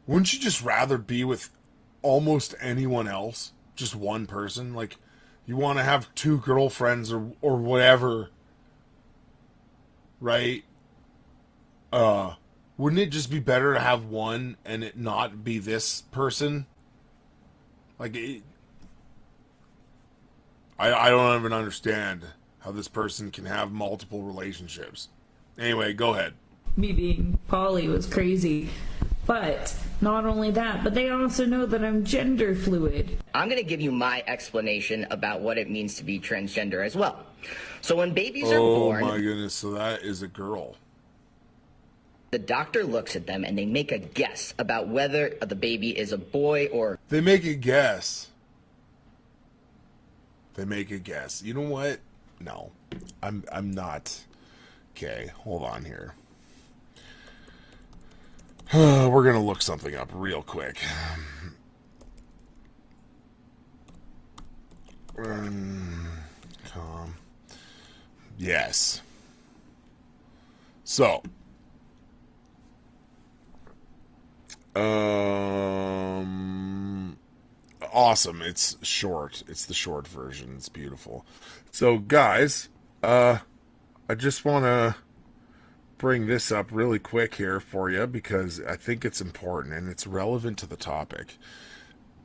[0.07, 1.51] wouldn't you just rather be with
[2.03, 3.53] almost anyone else?
[3.75, 4.75] Just one person?
[4.75, 4.97] Like
[5.47, 8.31] you want to have two girlfriends or or whatever.
[10.21, 10.65] Right?
[11.93, 12.35] Uh
[12.77, 16.67] wouldn't it just be better to have one and it not be this person?
[17.99, 18.43] Like it,
[20.79, 22.25] I I don't even understand
[22.61, 25.09] how this person can have multiple relationships.
[25.59, 26.35] Anyway, go ahead.
[26.77, 28.69] Me being poly was crazy.
[29.27, 33.19] But not only that, but they also know that I'm gender fluid.
[33.35, 37.27] I'm gonna give you my explanation about what it means to be transgender as well.
[37.81, 38.63] So when babies are born.
[38.63, 40.77] Oh born, my goodness, so that is a girl.
[42.31, 46.13] The doctor looks at them and they make a guess about whether the baby is
[46.13, 48.29] a boy or They make a guess.
[50.55, 51.43] They make a guess.
[51.43, 52.01] You know what?
[52.41, 52.73] No.
[53.23, 54.25] I'm I'm not.
[54.93, 56.15] Okay, hold on here.
[58.75, 60.79] We're to look something up real quick.
[65.19, 67.15] Um.
[68.39, 69.01] Yes.
[70.85, 71.23] So,
[74.77, 76.27] um,
[77.93, 78.43] awesome.
[78.43, 79.43] It's short.
[79.49, 80.55] It's the short version.
[80.57, 81.25] It's beautiful.
[81.71, 82.69] So, guys,
[83.03, 83.39] uh,
[84.09, 84.97] I just want to
[85.99, 90.07] bring this up really quick here for you because I think it's important and it's
[90.07, 91.39] relevant to the topic.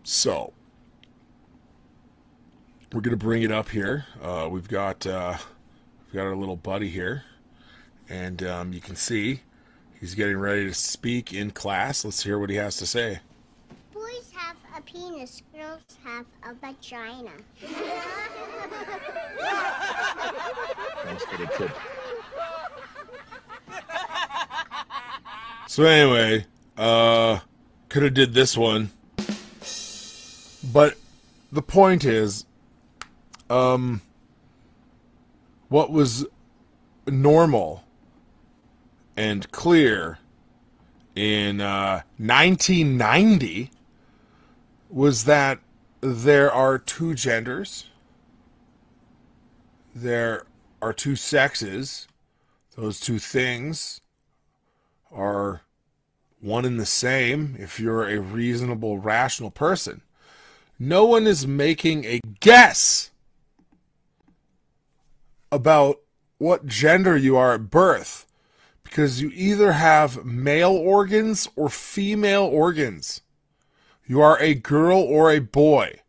[0.04, 0.54] So,
[2.94, 4.06] we're gonna bring it up here.
[4.22, 5.38] Uh, we've got uh,
[6.06, 7.24] we've got our little buddy here,
[8.10, 9.42] and um, you can see
[10.02, 12.04] he's getting ready to speak in class.
[12.04, 13.20] Let's hear what he has to say.
[13.94, 17.32] Boys have a penis, girls have a vagina.
[25.68, 26.46] So anyway,
[26.76, 27.40] uh,
[27.88, 28.92] could have did this one,
[30.74, 30.98] but
[31.50, 32.46] the point is,
[33.50, 34.02] um,
[35.70, 36.26] what was
[37.08, 37.86] normal
[39.22, 40.18] and clear
[41.16, 43.70] in uh, 1990
[44.90, 45.60] was that
[46.02, 47.86] there are two genders,
[49.94, 50.48] there
[50.82, 52.08] are two sexes,
[52.76, 54.02] those two things
[55.12, 55.62] are
[56.40, 60.02] one and the same if you're a reasonable, rational person.
[60.80, 63.12] No one is making a guess
[65.52, 66.00] about
[66.40, 68.26] what gender you are at birth
[68.92, 73.22] because you either have male organs or female organs.
[74.06, 76.02] You are a girl or a boy.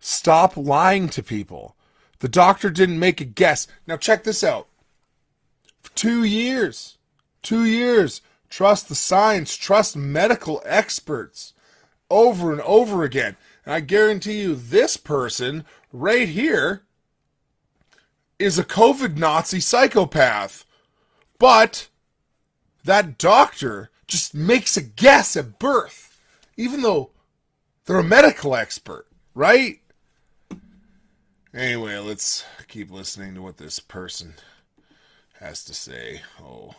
[0.00, 1.76] Stop lying to people.
[2.20, 3.66] The doctor didn't make a guess.
[3.86, 4.68] Now, check this out.
[5.82, 6.96] For two years,
[7.42, 11.52] two years, trust the science, trust medical experts
[12.08, 13.36] over and over again.
[13.66, 16.84] And I guarantee you, this person right here
[18.38, 20.64] is a COVID Nazi psychopath.
[21.38, 21.88] But
[22.84, 26.18] that doctor just makes a guess at birth,
[26.56, 27.10] even though
[27.84, 29.80] they're a medical expert, right?
[31.54, 34.34] Anyway, let's keep listening to what this person
[35.40, 36.22] has to say.
[36.42, 36.74] Oh.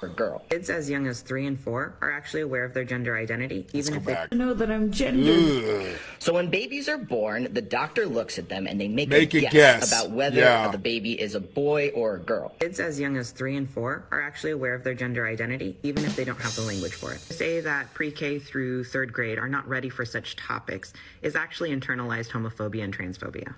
[0.00, 0.42] Or girl.
[0.50, 3.94] Kids as young as three and four are actually aware of their gender identity, even
[3.94, 4.28] Go if they back.
[4.32, 5.32] I know that I'm gender.
[5.32, 5.96] Ugh.
[6.18, 9.38] So when babies are born, the doctor looks at them and they make, Make a,
[9.38, 9.92] a guess, guess.
[9.92, 10.68] about whether Yeah.
[10.70, 12.54] the baby is a boy or a girl.
[12.60, 16.04] Kids as young as three and four are actually aware of their gender identity, even
[16.04, 17.20] if they don't have the language for it.
[17.28, 20.92] To say that pre K through third grade are not ready for such topics
[21.22, 23.52] is actually internalized homophobia and transphobia.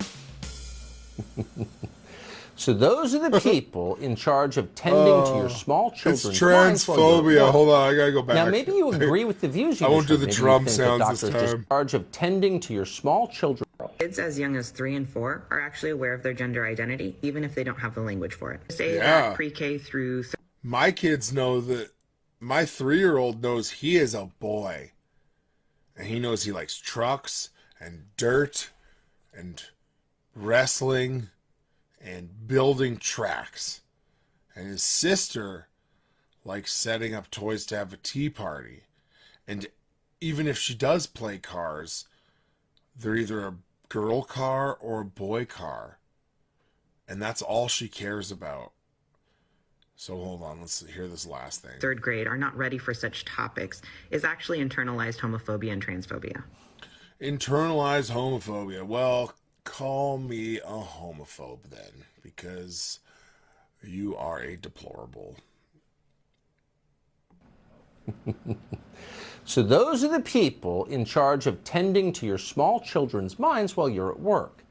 [2.60, 5.48] So those are the people in charge of tending to your oh.
[5.48, 7.40] small It's children's minds while you're at transphobia.
[7.46, 7.52] work.
[7.52, 8.34] Hold on, I gotta go back.
[8.34, 10.20] Now, maybe you agree with the views you I won't just do heard.
[10.20, 11.60] the Maybe you drum think that sounds doctors this are just time.
[11.60, 13.66] in charge of tending to your small children.
[13.98, 17.44] Kids as young as three and four are actually aware of their gender identity, even
[17.44, 18.60] if they don't have the language for it.
[18.70, 19.20] Say uh, Yeah.
[19.22, 21.92] that pre K through th- my kids know that
[22.40, 24.92] my three year old knows he is a boy.
[25.96, 27.48] And he knows he likes trucks
[27.80, 28.68] and dirt
[29.32, 29.62] and
[30.34, 31.28] wrestling
[32.00, 33.82] and building tracks.
[34.54, 35.68] And his sister
[36.44, 38.84] likes setting up toys to have a tea party.
[39.46, 39.66] And
[40.20, 42.06] even if she does play cars,
[42.96, 43.54] they're either a
[43.88, 45.98] girl car or a boy car.
[47.06, 48.72] And that's all she cares about.
[49.96, 51.78] So hold on, let's hear this last thing.
[51.78, 56.42] third grade are not ready for such topics is actually internalized homophobia and transphobia.
[57.20, 58.82] Internalized homophobia.
[58.82, 59.34] Well,
[59.64, 63.00] call me a homophobe then, because
[63.82, 65.36] you are a deplorable.
[69.50, 73.88] So those are the people in charge of tending to your small children's minds while
[73.88, 74.62] you're at work.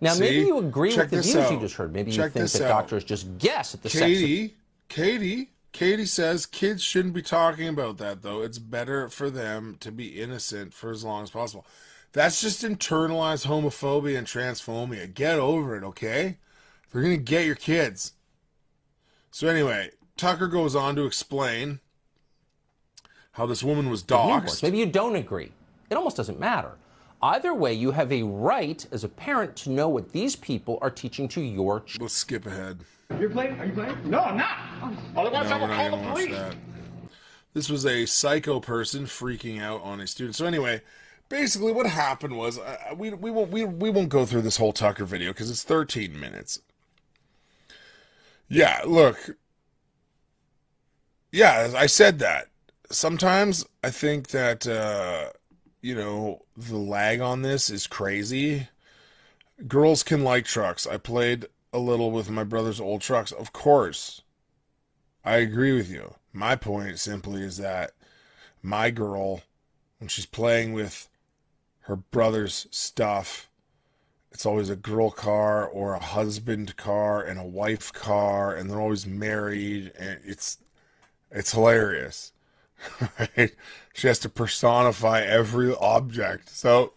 [0.00, 0.20] Now, See?
[0.20, 1.92] maybe you agree Check with the views you just heard.
[1.92, 2.68] Maybe you think that out.
[2.68, 4.54] doctors just guess at the sex of Katie,
[4.88, 8.42] Katie, Katie says kids shouldn't be talking about that though.
[8.42, 11.66] It's better for them to be innocent for as long as possible.
[12.12, 15.12] That's just internalized homophobia and transphobia.
[15.12, 16.38] Get over it, okay?
[16.92, 18.14] They're gonna get your kids.
[19.30, 21.78] So anyway, Tucker goes on to explain
[23.32, 24.56] how this woman was divorce.
[24.56, 24.62] doxxed.
[24.64, 25.52] Maybe you don't agree.
[25.88, 26.72] It almost doesn't matter.
[27.22, 30.90] Either way, you have a right as a parent to know what these people are
[30.90, 32.02] teaching to your children.
[32.02, 32.80] Let's skip ahead.
[33.20, 33.60] You're playing?
[33.60, 33.96] Are you playing?
[34.10, 34.58] No, I'm not.
[35.16, 36.30] Otherwise, No, I we're will call the police.
[36.30, 36.56] that.
[37.52, 40.34] This was a psycho person freaking out on a student.
[40.36, 40.80] So anyway,
[41.30, 44.74] basically what happened was uh, we we won't we, we won't go through this whole
[44.74, 46.60] Tucker video because it's 13 minutes.
[48.50, 49.36] Yeah, look.
[51.32, 52.48] Yeah, I said that.
[52.90, 55.30] Sometimes I think that uh,
[55.80, 58.68] you know the lag on this is crazy.
[59.66, 60.86] Girls can like trucks.
[60.86, 64.22] I played a little with my brother's old trucks, of course.
[65.24, 66.14] I agree with you.
[66.32, 67.92] My point simply is that
[68.62, 69.42] my girl,
[69.98, 71.09] when she's playing with
[71.90, 73.50] her brother's stuff,
[74.30, 78.80] it's always a girl car or a husband car and a wife car, and they're
[78.80, 80.58] always married, and it's
[81.32, 82.32] it's hilarious.
[83.18, 83.54] Right?
[83.92, 86.48] She has to personify every object.
[86.48, 86.92] So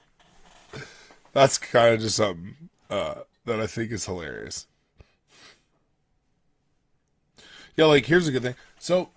[1.34, 4.68] that's kind of just something uh, that I think is hilarious.
[7.76, 8.56] Yeah, like here's a good thing.
[8.78, 9.10] So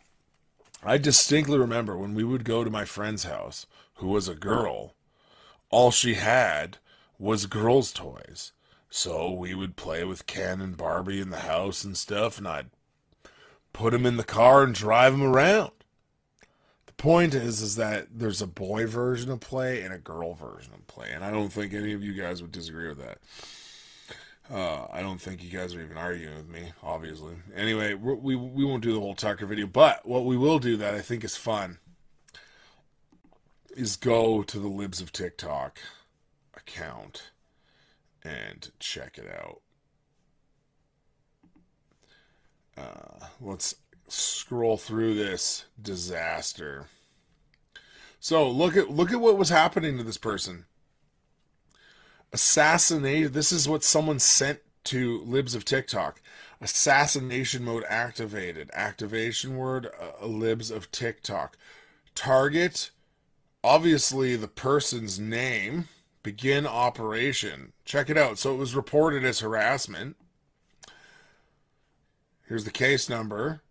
[0.82, 3.66] I distinctly remember when we would go to my friend's house,
[3.96, 4.95] who was a girl,
[5.70, 6.78] all she had
[7.18, 8.52] was girls' toys.
[8.88, 12.70] So we would play with Ken and Barbie in the house and stuff, and I'd
[13.72, 15.72] put him in the car and drive him around.
[16.86, 20.72] The point is, is that there's a boy version of play and a girl version
[20.72, 23.18] of play, and I don't think any of you guys would disagree with that.
[24.48, 27.34] Uh, I don't think you guys are even arguing with me, obviously.
[27.54, 30.94] Anyway, we we won't do the whole Tucker video, but what we will do that
[30.94, 31.78] I think is fun
[33.76, 35.78] is go to the Libs of TikTok
[36.54, 37.30] account
[38.24, 39.60] and check it out.
[42.76, 43.76] Uh, let's
[44.08, 46.86] scroll through this disaster.
[48.18, 50.64] So look at look at what was happening to this person.
[52.32, 53.32] Assassinate.
[53.32, 56.20] This is what someone sent to libs of TikTok.
[56.60, 58.70] Assassination mode activated.
[58.72, 61.56] Activation word uh, libs of TikTok.
[62.14, 62.90] Target.
[63.66, 65.88] Obviously the person's name.
[66.22, 67.72] Begin operation.
[67.84, 68.38] Check it out.
[68.38, 70.14] So it was reported as harassment.
[72.46, 73.62] Here's the case number.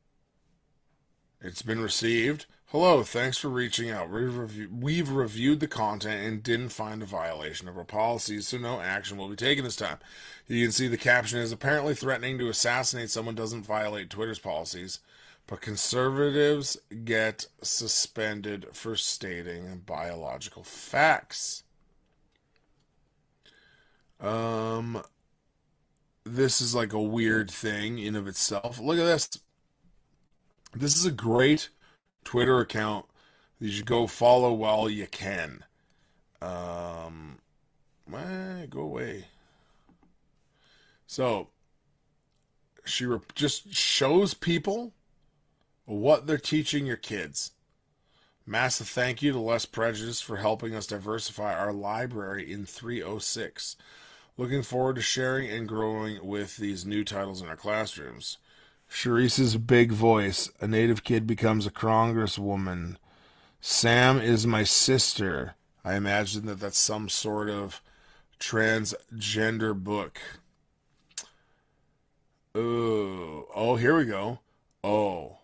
[1.40, 2.46] It's been received.
[2.66, 4.10] Hello, thanks for reaching out.
[4.10, 8.58] We've, review- we've reviewed the content and didn't find a violation of our policies, so
[8.58, 10.00] no action will be taken this time.
[10.46, 15.00] You can see the caption is apparently threatening to assassinate someone doesn't violate Twitter's policies,
[15.48, 21.64] but conservatives get suspended for stating biological facts.
[24.20, 25.04] Um,
[26.24, 28.80] this is like a weird thing in of itself.
[28.80, 29.30] Look at this.
[30.74, 31.70] This is a great
[32.24, 33.06] Twitter account
[33.60, 35.64] you should go follow while you can.
[36.42, 37.40] Um,
[38.14, 39.26] eh, go away.
[41.08, 41.50] So
[42.84, 44.92] she re- just shows people
[45.86, 47.52] what they're teaching your kids.
[48.46, 53.76] Massive thank you to Less Prejudice for helping us diversify our library in 306.
[54.38, 58.38] Looking forward to sharing and growing with these new titles in our classrooms.
[58.88, 60.50] Sharice's big voice.
[60.62, 62.98] A native kid becomes a congresswoman.
[63.62, 65.56] Sam is my sister.
[65.84, 67.82] I imagine that that's some sort of
[68.40, 70.20] transgender book.
[72.54, 74.40] Oh, oh, here we go.
[74.84, 75.40] Oh.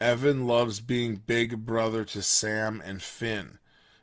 [0.00, 3.58] Evan loves being big brother to Sam and Finn.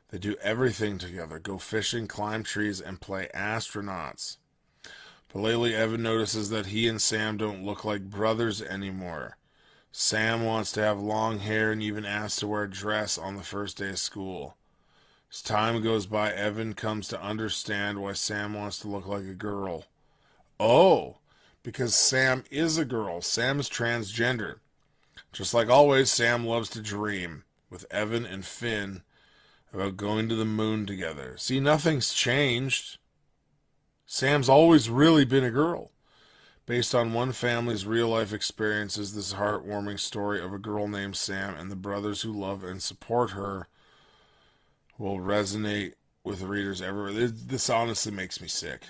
[0.09, 4.37] They do everything together go fishing, climb trees, and play astronauts.
[5.31, 9.37] But lately, Evan notices that he and Sam don't look like brothers anymore.
[9.91, 13.43] Sam wants to have long hair and even asks to wear a dress on the
[13.43, 14.57] first day of school.
[15.31, 19.35] As time goes by, Evan comes to understand why Sam wants to look like a
[19.35, 19.85] girl.
[20.59, 21.17] Oh,
[21.61, 23.21] because Sam is a girl.
[23.21, 24.55] Sam is transgender.
[25.33, 29.01] Just like always, Sam loves to dream with Evan and Finn
[29.73, 31.35] about going to the moon together.
[31.37, 32.99] See, nothing's changed.
[34.05, 35.89] Sam's always really been a girl.
[36.67, 41.55] Based on one family's real life experiences, this heartwarming story of a girl named Sam
[41.55, 43.67] and the brothers who love and support her
[44.99, 47.27] will resonate with readers everywhere.
[47.27, 48.83] This honestly makes me sick.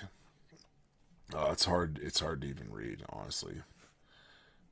[1.34, 1.98] Uh, it's hard.
[2.02, 3.02] It's hard to even read.
[3.08, 3.62] Honestly,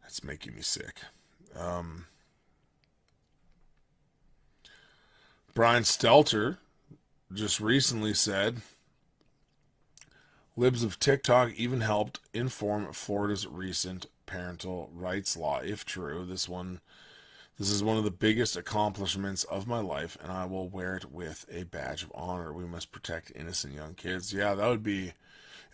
[0.07, 1.01] it's making me sick.
[1.59, 2.07] Um,
[5.55, 6.59] Brian Stelter
[7.33, 8.63] just recently said
[10.57, 15.61] Libs of TikTok even helped inform Florida's recent parental rights law.
[15.61, 16.81] If true, this one
[17.59, 21.13] this is one of the biggest accomplishments of my life, and I will wear it
[21.13, 22.53] with a badge of honor.
[22.53, 24.33] We must protect innocent young kids.
[24.33, 25.13] Yeah, that would be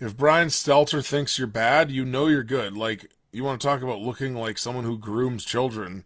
[0.01, 2.76] if Brian Stelter thinks you're bad, you know you're good.
[2.76, 6.05] Like you want to talk about looking like someone who grooms children.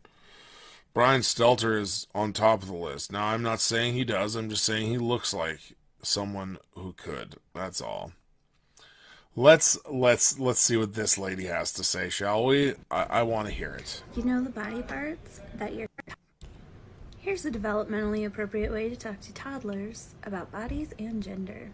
[0.94, 3.12] Brian Stelter is on top of the list.
[3.12, 4.36] Now, I'm not saying he does.
[4.36, 5.60] I'm just saying he looks like
[6.02, 7.36] someone who could.
[7.54, 8.12] That's all.
[9.34, 12.74] Let's let's let's see what this lady has to say, shall we?
[12.90, 14.02] I, I want to hear it.
[14.14, 15.88] You know the body parts that you're.
[17.18, 21.70] Here's a developmentally appropriate way to talk to toddlers about bodies and gender.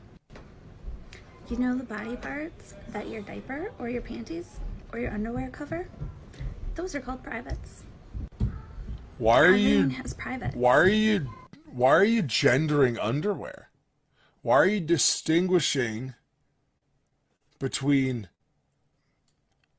[1.48, 4.60] You know the body parts that your diaper or your panties
[4.92, 5.88] or your underwear cover?
[6.74, 7.84] Those are called privates.
[9.18, 10.54] Why are Everyone you has privates.
[10.54, 11.28] Why are you
[11.66, 13.68] why are you gendering underwear?
[14.42, 16.14] Why are you distinguishing
[17.58, 18.28] between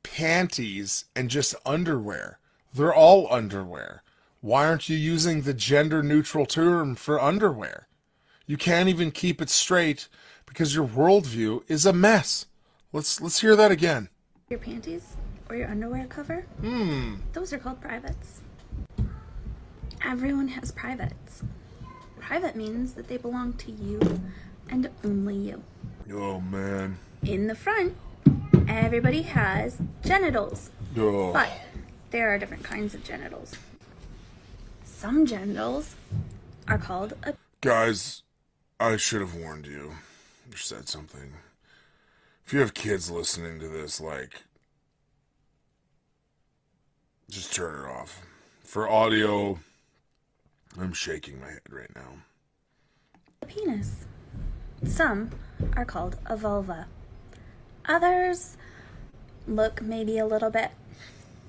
[0.03, 2.39] panties and just underwear?
[2.73, 4.03] They're all underwear.
[4.41, 7.87] Why aren't you using the gender neutral term for underwear?
[8.45, 10.07] You can't even keep it straight
[10.45, 12.45] because your worldview is a mess.
[12.91, 14.09] Let's let's hear that again.
[14.49, 15.15] Your panties
[15.47, 16.41] or your underwear cover?
[16.61, 17.15] Hmm.
[17.33, 18.41] Those are called privates.
[20.03, 21.43] Everyone has privates.
[22.19, 23.99] Private means that they belong to you
[24.67, 25.61] and only you.
[26.11, 26.97] Oh man.
[27.23, 27.95] In the front,
[28.67, 30.71] everybody has genitals.
[30.97, 31.31] Ugh.
[31.31, 31.51] But
[32.09, 33.53] there are different kinds of genitals.
[34.83, 35.95] Some genitals
[36.67, 38.23] are called a Guys,
[38.79, 39.91] I should have warned you.
[40.49, 41.33] You said something.
[42.49, 44.41] If you have kids listening to this, like,
[47.29, 48.23] just turn it off.
[48.63, 49.59] For audio,
[50.75, 52.23] I'm shaking my head right now.
[53.45, 54.07] penis.
[54.83, 55.29] Some
[55.77, 56.87] are called a vulva.
[57.85, 58.57] Others
[59.47, 60.71] look maybe a little bit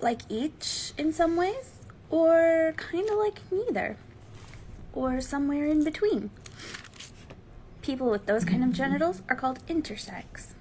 [0.02, 1.76] like each in some ways,
[2.10, 3.96] or kind of like neither,
[4.92, 6.28] or somewhere in between.
[7.80, 10.52] People with those kind of genitals are called intersex.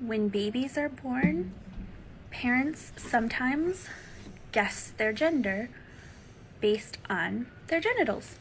[0.00, 1.52] When babies are born,
[2.30, 3.86] parents sometimes
[4.52, 5.70] guess their gender
[6.60, 8.36] based on their genitals.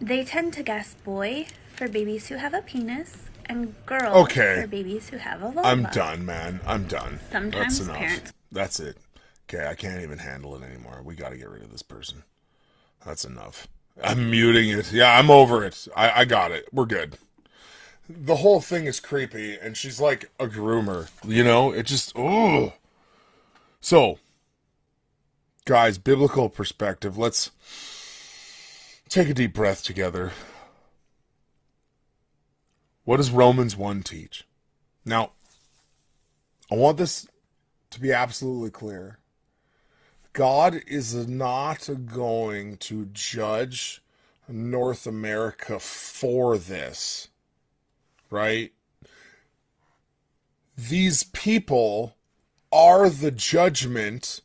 [0.00, 3.16] They tend to guess boy for babies who have a penis
[3.46, 4.62] and girl Okay.
[4.62, 5.68] for babies who have a vulva.
[5.68, 6.60] I'm done, man.
[6.66, 7.20] I'm done.
[7.30, 7.96] Sometimes That's enough.
[7.98, 8.98] parents- That's it.
[9.48, 11.02] Okay, I can't even handle it anymore.
[11.04, 12.22] We got to get rid of this person.
[13.04, 13.66] That's enough.
[14.02, 14.90] I'm muting it.
[14.92, 15.86] Yeah, I'm over it.
[15.94, 16.66] I, I got it.
[16.72, 17.18] We're good.
[18.08, 21.08] The whole thing is creepy, and she's like a groomer.
[21.24, 22.74] You know, it just oh.
[23.80, 24.18] So,
[25.64, 27.16] guys, biblical perspective.
[27.16, 27.50] Let's
[29.08, 30.32] take a deep breath together.
[33.04, 34.46] What does Romans 1 teach?
[35.04, 35.32] Now,
[36.70, 37.26] I want this
[37.90, 39.18] to be absolutely clear.
[40.32, 44.02] God is not going to judge
[44.48, 47.28] North America for this,
[48.32, 48.72] right?
[50.76, 52.16] These people
[52.72, 54.40] are the judgment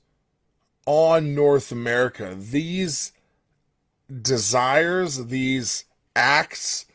[0.86, 2.36] on North America.
[2.38, 3.14] These
[4.22, 5.86] desires, these
[6.16, 6.86] acts,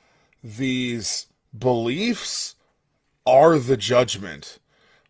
[0.42, 1.26] these
[1.56, 2.54] beliefs
[3.26, 4.58] are the judgment.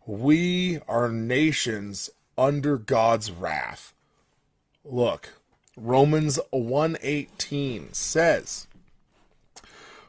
[0.05, 3.93] We are nations under God's wrath.
[4.83, 5.29] Look,
[5.77, 8.67] Romans 1:18 says,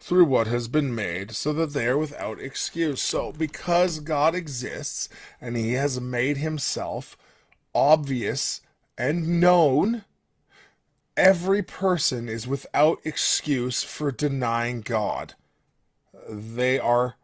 [0.00, 3.02] through what has been made, so that they are without excuse.
[3.02, 5.08] So, because God exists
[5.40, 7.16] and he has made himself
[7.74, 8.60] obvious
[8.96, 10.04] and known,
[11.16, 15.34] every person is without excuse for denying God.
[16.28, 17.16] They are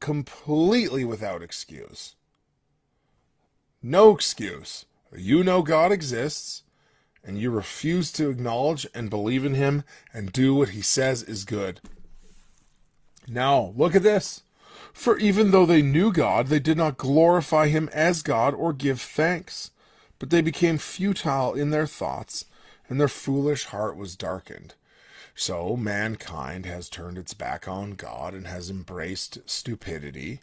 [0.00, 2.14] completely without excuse.
[3.82, 4.86] No excuse.
[5.16, 6.62] You know God exists,
[7.24, 11.44] and you refuse to acknowledge and believe in Him and do what He says is
[11.44, 11.80] good.
[13.28, 14.42] Now, look at this.
[14.92, 19.00] For even though they knew God, they did not glorify Him as God or give
[19.00, 19.70] thanks,
[20.18, 22.46] but they became futile in their thoughts,
[22.88, 24.74] and their foolish heart was darkened.
[25.34, 30.40] So mankind has turned its back on God and has embraced stupidity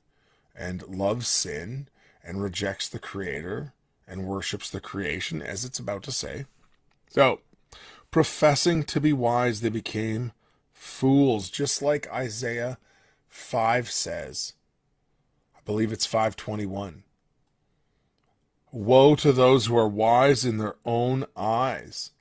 [0.56, 1.90] and loves sin
[2.24, 3.74] and rejects the Creator
[4.08, 6.46] and worships the creation, as it's about to say.
[7.10, 7.42] So,
[8.12, 10.32] professing to be wise, they became
[10.86, 12.78] fools, just like Isaiah
[13.28, 14.54] 5 says.
[15.56, 17.04] I believe it's 521.
[18.72, 22.12] Woe to those who are wise in their own eyes.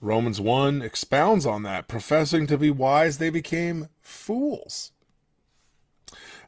[0.00, 1.88] Romans 1 expounds on that.
[1.88, 4.92] Professing to be wise, they became fools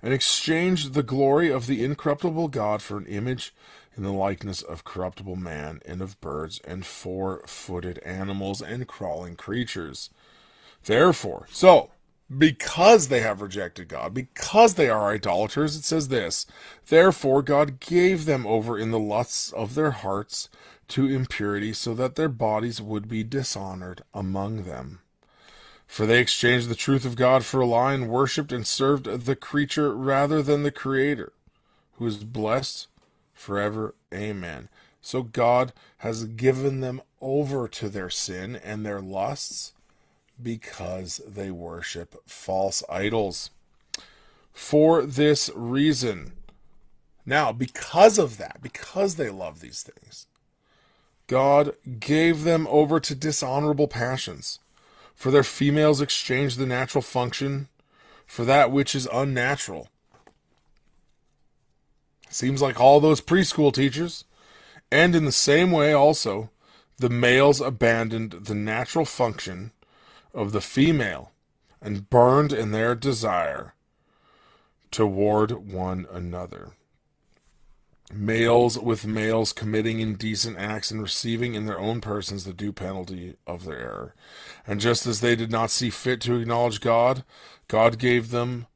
[0.03, 3.55] and exchanged the glory of the incorruptible God for an image
[3.97, 9.37] in the likeness of corruptible man and of birds and four footed animals and crawling
[9.37, 10.11] creatures.
[10.85, 11.91] Therefore, so,
[12.37, 16.47] because they have rejected God, because they are idolaters, it says this
[16.89, 20.49] Therefore, God gave them over in the lusts of their hearts
[20.89, 25.01] to impurity, so that their bodies would be dishonored among them.
[25.87, 29.37] For they exchanged the truth of God for a lie and worshipped and served the
[29.37, 31.33] creature rather than the Creator,
[31.95, 32.89] who is blessed
[33.35, 33.95] forever.
[34.13, 34.69] Amen.
[35.01, 39.75] So God has given them over to their sin and their lusts
[40.43, 43.51] because they worship false idols.
[44.53, 46.33] For this reason,
[47.27, 50.27] now, because of that, because they love these things,
[51.27, 54.59] God gave them over to dishonorable passions.
[55.15, 57.69] For their females exchanged the natural function
[58.27, 59.89] for that which is unnatural.
[62.35, 64.25] Seems like all those preschool teachers.
[64.91, 66.51] And in the same way, also,
[66.97, 69.71] the males abandoned the natural function
[70.35, 71.31] of the female
[71.81, 73.75] and burned in their desire
[74.91, 76.73] toward one another.
[78.13, 83.37] Males with males committing indecent acts and receiving in their own persons the due penalty
[83.47, 84.15] of their error.
[84.67, 87.23] And just as they did not see fit to acknowledge God,
[87.69, 88.67] God gave them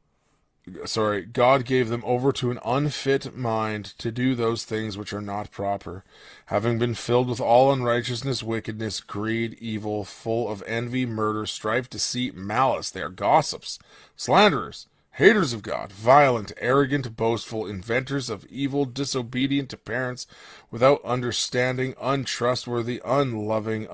[0.84, 5.20] sorry, God gave them over to an unfit mind to do those things which are
[5.20, 6.04] not proper,
[6.46, 12.34] having been filled with all unrighteousness, wickedness, greed, evil, full of envy, murder, strife, deceit,
[12.34, 12.90] malice.
[12.90, 13.78] They are gossips,
[14.16, 20.26] slanderers, haters of God, violent, arrogant, boastful, inventors of evil, disobedient to parents,
[20.70, 23.88] without understanding, untrustworthy, unloving,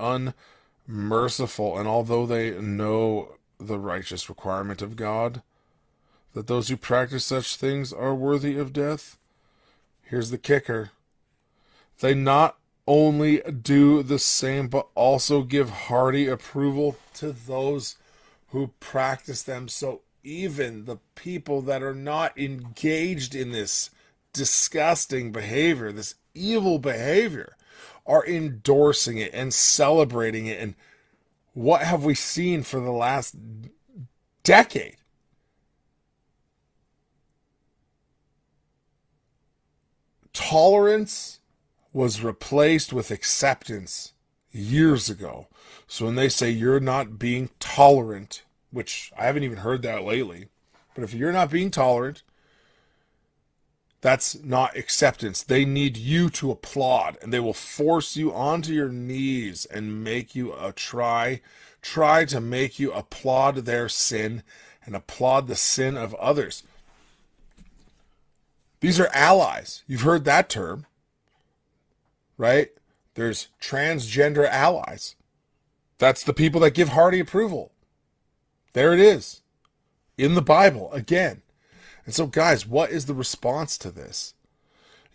[0.87, 5.41] unmerciful, and although they know the righteous requirement of God,
[6.35, 9.17] that those who practice such things are worthy of death?
[10.03, 10.91] Here's the kicker.
[12.01, 17.95] They not only do the same, but also give hearty approval to those
[18.49, 19.69] who practice them.
[19.69, 23.89] So even the people that are not engaged in this
[24.33, 27.55] disgusting behavior, this evil behavior,
[28.05, 30.59] are endorsing it and celebrating it.
[30.59, 30.75] And
[31.53, 33.35] what have we seen for the last
[34.43, 34.97] decade?
[40.35, 41.39] Tolerance
[41.91, 44.13] was replaced with acceptance
[44.51, 45.47] years ago.
[45.87, 50.49] So when they say you're not being tolerant, which I haven't even heard that lately,
[50.93, 52.21] but if you're not being tolerant,
[54.01, 55.41] that's not acceptance.
[55.41, 60.35] They need you to applaud and they will force you onto your knees and make
[60.35, 61.41] you a try
[61.81, 64.43] try to make you applaud their sin
[64.85, 66.63] and applaud the sin of others.
[68.85, 69.81] These are allies.
[69.87, 70.85] You've heard that term,
[72.37, 72.69] right?
[73.15, 75.15] There's transgender allies.
[75.97, 77.71] That's the people that give hearty approval.
[78.73, 79.41] There it is
[80.19, 81.41] in the Bible again.
[82.05, 84.35] And so, guys, what is the response to this?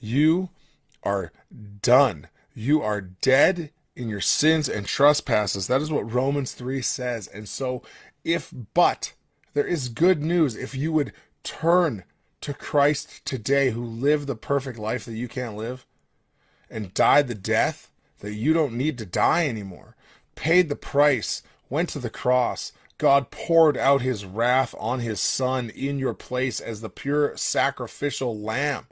[0.01, 0.49] You
[1.05, 1.31] are
[1.81, 2.27] done.
[2.53, 5.69] You are dead in your sins and trespasses.
[5.69, 7.29] That is what Romans 3 says.
[7.29, 7.85] And so,
[8.25, 9.13] if but
[9.55, 11.13] there is good news, if you would
[11.45, 12.03] turn
[12.41, 15.87] to Christ today who lived the perfect life that you can't live
[16.71, 19.97] and died the death that you don't need to die anymore,
[20.35, 25.71] paid the price, went to the cross, God poured out his wrath on his son
[25.71, 28.89] in your place as the pure sacrificial lamb.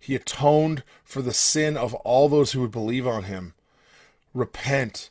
[0.00, 3.54] He atoned for the sin of all those who would believe on him.
[4.34, 5.10] Repent.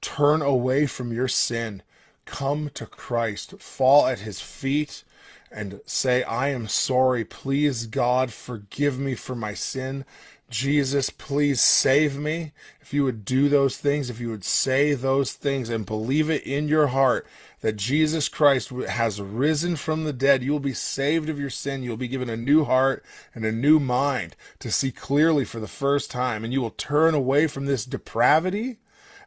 [0.00, 1.82] Turn away from your sin.
[2.24, 3.60] Come to Christ.
[3.60, 5.04] Fall at his feet
[5.50, 7.24] and say, I am sorry.
[7.24, 10.04] Please, God, forgive me for my sin.
[10.48, 12.52] Jesus, please save me.
[12.80, 16.42] If you would do those things, if you would say those things and believe it
[16.42, 17.26] in your heart
[17.60, 21.82] that Jesus Christ has risen from the dead, you will be saved of your sin.
[21.82, 25.68] You'll be given a new heart and a new mind to see clearly for the
[25.68, 26.42] first time.
[26.42, 28.78] And you will turn away from this depravity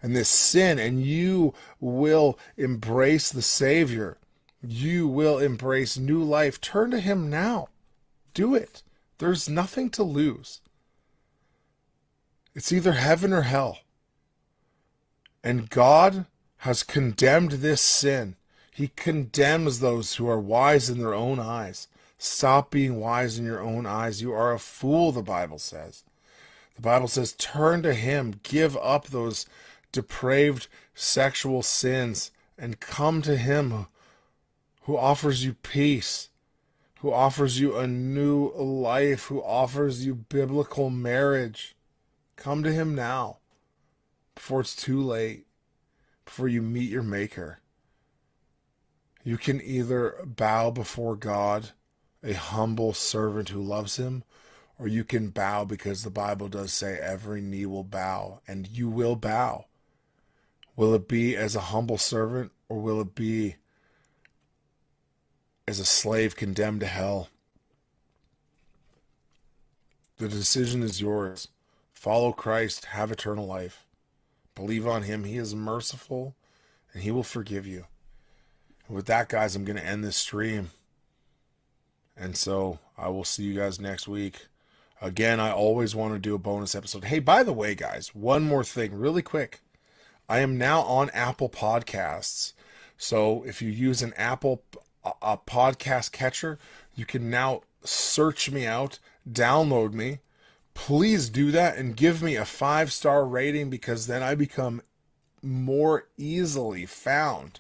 [0.02, 4.18] and this sin, and you will embrace the Savior
[4.66, 6.62] you will embrace new life.
[6.62, 7.70] Turn to Him now.
[8.34, 8.82] Do it.
[9.18, 10.62] There's nothing to lose.
[12.56, 13.80] It's either heaven or hell.
[15.44, 16.26] And God
[16.58, 18.36] has condemned this sin.
[18.72, 21.88] He condemns those who are wise in their own eyes.
[22.18, 24.22] Stop being wise in your own eyes.
[24.22, 26.04] You are a fool, the Bible says.
[26.76, 29.46] The Bible says, turn to Him, give up those
[29.92, 33.88] depraved sexual sins, and come to Him
[34.84, 36.30] who offers you peace,
[37.00, 41.76] who offers you a new life, who offers you biblical marriage.
[42.36, 43.40] Come to him now
[44.36, 45.46] before it's too late,
[46.26, 47.60] before you meet your Maker.
[49.24, 51.70] You can either bow before God,
[52.22, 54.24] a humble servant who loves him,
[54.78, 58.90] or you can bow because the Bible does say every knee will bow, and you
[58.90, 59.66] will bow.
[60.76, 63.56] Will it be as a humble servant, or will it be
[65.68, 67.30] as a slave condemned to hell.
[70.18, 71.48] The decision is yours.
[71.94, 73.86] Follow Christ, have eternal life.
[74.56, 75.24] Believe on Him.
[75.24, 76.36] He is merciful
[76.94, 77.86] and He will forgive you.
[78.88, 80.72] And with that, guys, I'm going to end this stream.
[82.16, 84.48] And so I will see you guys next week.
[85.02, 87.06] Again, I always want to do a bonus episode.
[87.06, 89.62] Hey, by the way, guys, one more thing, really quick.
[90.30, 92.54] I am now on Apple Podcasts.
[92.98, 94.64] So if you use an Apple
[95.22, 96.58] a, podcast catcher,
[96.96, 99.00] you can now search me out,
[99.30, 100.20] download me,
[100.74, 104.82] please do that and give me a five star rating because then I become
[105.42, 107.60] more easily found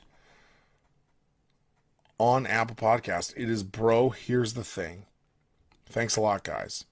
[2.17, 3.33] on Apple Podcast.
[3.35, 5.05] It is bro, here's the thing.
[5.85, 6.85] Thanks a lot, guys.